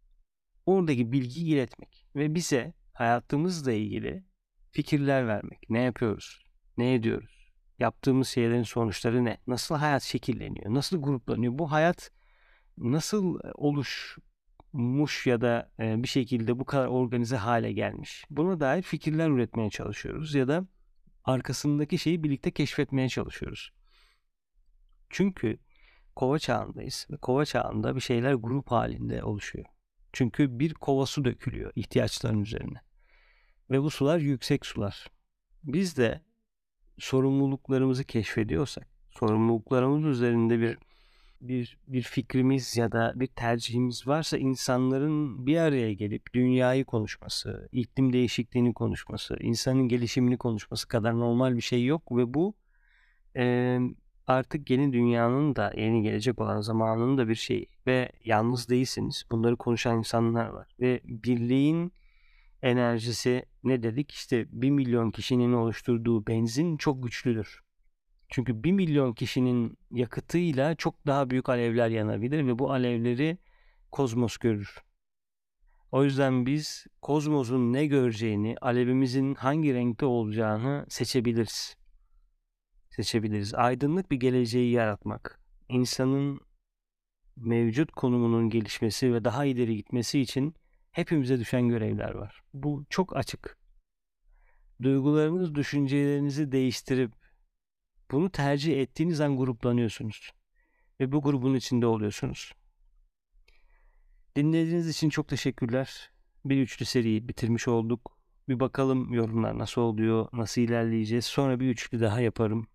Oradaki 0.65 1.11
bilgiyi 1.11 1.53
iletmek 1.53 2.07
ve 2.15 2.35
bize 2.35 2.73
hayatımızla 2.93 3.71
ilgili 3.71 4.23
fikirler 4.71 5.27
vermek. 5.27 5.69
Ne 5.69 5.81
yapıyoruz? 5.81 6.45
Ne 6.77 6.93
ediyoruz? 6.93 7.51
Yaptığımız 7.79 8.27
şeylerin 8.27 8.63
sonuçları 8.63 9.25
ne? 9.25 9.37
Nasıl 9.47 9.75
hayat 9.75 10.03
şekilleniyor? 10.03 10.73
Nasıl 10.73 11.01
gruplanıyor? 11.01 11.57
Bu 11.57 11.71
hayat 11.71 12.11
nasıl 12.77 13.39
oluşmuş 13.53 15.27
ya 15.27 15.41
da 15.41 15.71
bir 15.79 16.07
şekilde 16.07 16.59
bu 16.59 16.65
kadar 16.65 16.87
organize 16.87 17.37
hale 17.37 17.73
gelmiş? 17.73 18.25
Buna 18.29 18.59
dair 18.59 18.81
fikirler 18.81 19.29
üretmeye 19.29 19.69
çalışıyoruz 19.69 20.35
ya 20.35 20.47
da 20.47 20.67
arkasındaki 21.27 21.97
şeyi 21.97 22.23
birlikte 22.23 22.51
keşfetmeye 22.51 23.09
çalışıyoruz. 23.09 23.71
Çünkü 25.09 25.57
kova 26.15 26.39
çağındayız 26.39 27.07
ve 27.11 27.17
kova 27.17 27.45
çağında 27.45 27.95
bir 27.95 28.01
şeyler 28.01 28.33
grup 28.33 28.71
halinde 28.71 29.23
oluşuyor. 29.23 29.65
Çünkü 30.13 30.59
bir 30.59 30.73
kova 30.73 31.05
su 31.05 31.25
dökülüyor 31.25 31.71
ihtiyaçların 31.75 32.41
üzerine. 32.41 32.81
Ve 33.71 33.81
bu 33.81 33.89
sular 33.89 34.17
yüksek 34.17 34.65
sular. 34.65 35.07
Biz 35.63 35.97
de 35.97 36.21
sorumluluklarımızı 36.99 38.03
keşfediyorsak, 38.03 38.87
sorumluluklarımız 39.11 40.05
üzerinde 40.05 40.59
bir 40.59 40.77
bir 41.41 41.77
bir 41.87 42.01
fikrimiz 42.01 42.77
ya 42.77 42.91
da 42.91 43.13
bir 43.15 43.27
tercihimiz 43.27 44.07
varsa 44.07 44.37
insanların 44.37 45.47
bir 45.47 45.57
araya 45.57 45.93
gelip 45.93 46.33
dünyayı 46.33 46.85
konuşması, 46.85 47.69
iklim 47.71 48.13
değişikliğini 48.13 48.73
konuşması, 48.73 49.37
insanın 49.39 49.87
gelişimini 49.87 50.37
konuşması 50.37 50.87
kadar 50.87 51.19
normal 51.19 51.55
bir 51.55 51.61
şey 51.61 51.85
yok 51.85 52.11
ve 52.11 52.33
bu 52.33 52.55
e, 53.35 53.77
artık 54.27 54.69
yeni 54.69 54.93
dünyanın 54.93 55.55
da 55.55 55.73
yeni 55.77 56.03
gelecek 56.03 56.41
olan 56.41 56.61
zamanının 56.61 57.17
da 57.17 57.29
bir 57.29 57.35
şeyi 57.35 57.67
ve 57.87 58.11
yalnız 58.25 58.69
değilsiniz. 58.69 59.25
Bunları 59.31 59.55
konuşan 59.55 59.97
insanlar 59.97 60.47
var 60.47 60.67
ve 60.79 61.01
birliğin 61.03 61.93
enerjisi 62.61 63.45
ne 63.63 63.83
dedik? 63.83 64.11
İşte 64.11 64.45
bir 64.51 64.69
milyon 64.69 65.11
kişinin 65.11 65.53
oluşturduğu 65.53 66.27
benzin 66.27 66.77
çok 66.77 67.03
güçlüdür. 67.03 67.66
Çünkü 68.29 68.63
bir 68.63 68.71
milyon 68.71 69.13
kişinin 69.13 69.77
yakıtıyla 69.91 70.75
çok 70.75 71.07
daha 71.07 71.29
büyük 71.29 71.49
alevler 71.49 71.89
yanabilir 71.89 72.47
ve 72.47 72.59
bu 72.59 72.71
alevleri 72.71 73.37
kozmos 73.91 74.37
görür. 74.37 74.83
O 75.91 76.03
yüzden 76.03 76.45
biz 76.45 76.85
kozmosun 77.01 77.73
ne 77.73 77.85
göreceğini, 77.85 78.55
alevimizin 78.61 79.35
hangi 79.35 79.73
renkte 79.73 80.05
olacağını 80.05 80.85
seçebiliriz. 80.89 81.77
Seçebiliriz. 82.89 83.53
Aydınlık 83.53 84.11
bir 84.11 84.19
geleceği 84.19 84.71
yaratmak, 84.71 85.39
insanın 85.69 86.39
mevcut 87.35 87.91
konumunun 87.91 88.49
gelişmesi 88.49 89.13
ve 89.13 89.23
daha 89.23 89.45
ileri 89.45 89.75
gitmesi 89.75 90.19
için 90.19 90.55
hepimize 90.91 91.39
düşen 91.39 91.69
görevler 91.69 92.11
var. 92.11 92.41
Bu 92.53 92.85
çok 92.89 93.15
açık. 93.15 93.57
Duygularınız, 94.81 95.55
düşüncelerinizi 95.55 96.51
değiştirip 96.51 97.11
bunu 98.11 98.31
tercih 98.31 98.81
ettiğiniz 98.81 99.21
an 99.21 99.37
gruplanıyorsunuz. 99.37 100.31
Ve 100.99 101.11
bu 101.11 101.21
grubun 101.21 101.55
içinde 101.55 101.85
oluyorsunuz. 101.85 102.53
Dinlediğiniz 104.35 104.89
için 104.89 105.09
çok 105.09 105.27
teşekkürler. 105.27 106.11
Bir 106.45 106.61
üçlü 106.61 106.85
seriyi 106.85 107.27
bitirmiş 107.27 107.67
olduk. 107.67 108.17
Bir 108.49 108.59
bakalım 108.59 109.13
yorumlar 109.13 109.57
nasıl 109.57 109.81
oluyor, 109.81 110.27
nasıl 110.33 110.61
ilerleyeceğiz. 110.61 111.25
Sonra 111.25 111.59
bir 111.59 111.69
üçlü 111.69 111.99
daha 111.99 112.21
yaparım. 112.21 112.67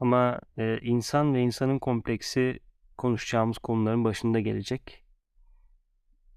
Ama 0.00 0.40
e, 0.58 0.78
insan 0.80 1.34
ve 1.34 1.42
insanın 1.42 1.78
kompleksi 1.78 2.60
konuşacağımız 2.98 3.58
konuların 3.58 4.04
başında 4.04 4.40
gelecek. 4.40 5.04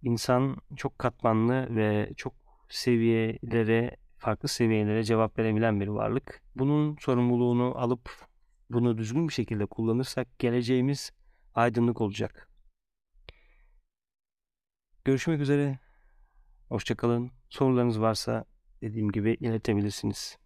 İnsan 0.04 0.58
çok 0.76 1.00
katmanlı 1.00 1.76
ve 1.76 2.14
çok 2.18 2.34
seviyelere 2.70 3.98
farklı 4.26 4.50
seviyelere 4.50 5.04
cevap 5.04 5.40
verebilen 5.40 5.80
bir 5.80 5.88
varlık. 5.88 6.42
Bunun 6.56 6.98
sorumluluğunu 7.00 7.74
alıp 7.78 8.10
bunu 8.70 8.98
düzgün 8.98 9.28
bir 9.28 9.34
şekilde 9.34 9.66
kullanırsak 9.66 10.40
geleceğimiz 10.40 11.12
aydınlık 11.56 12.02
olacak. 12.02 12.50
Görüşmek 15.06 15.42
üzere. 15.42 15.80
Hoşçakalın. 16.70 17.32
Sorularınız 17.50 18.02
varsa 18.02 18.46
dediğim 18.82 19.12
gibi 19.12 19.32
iletebilirsiniz. 19.32 20.38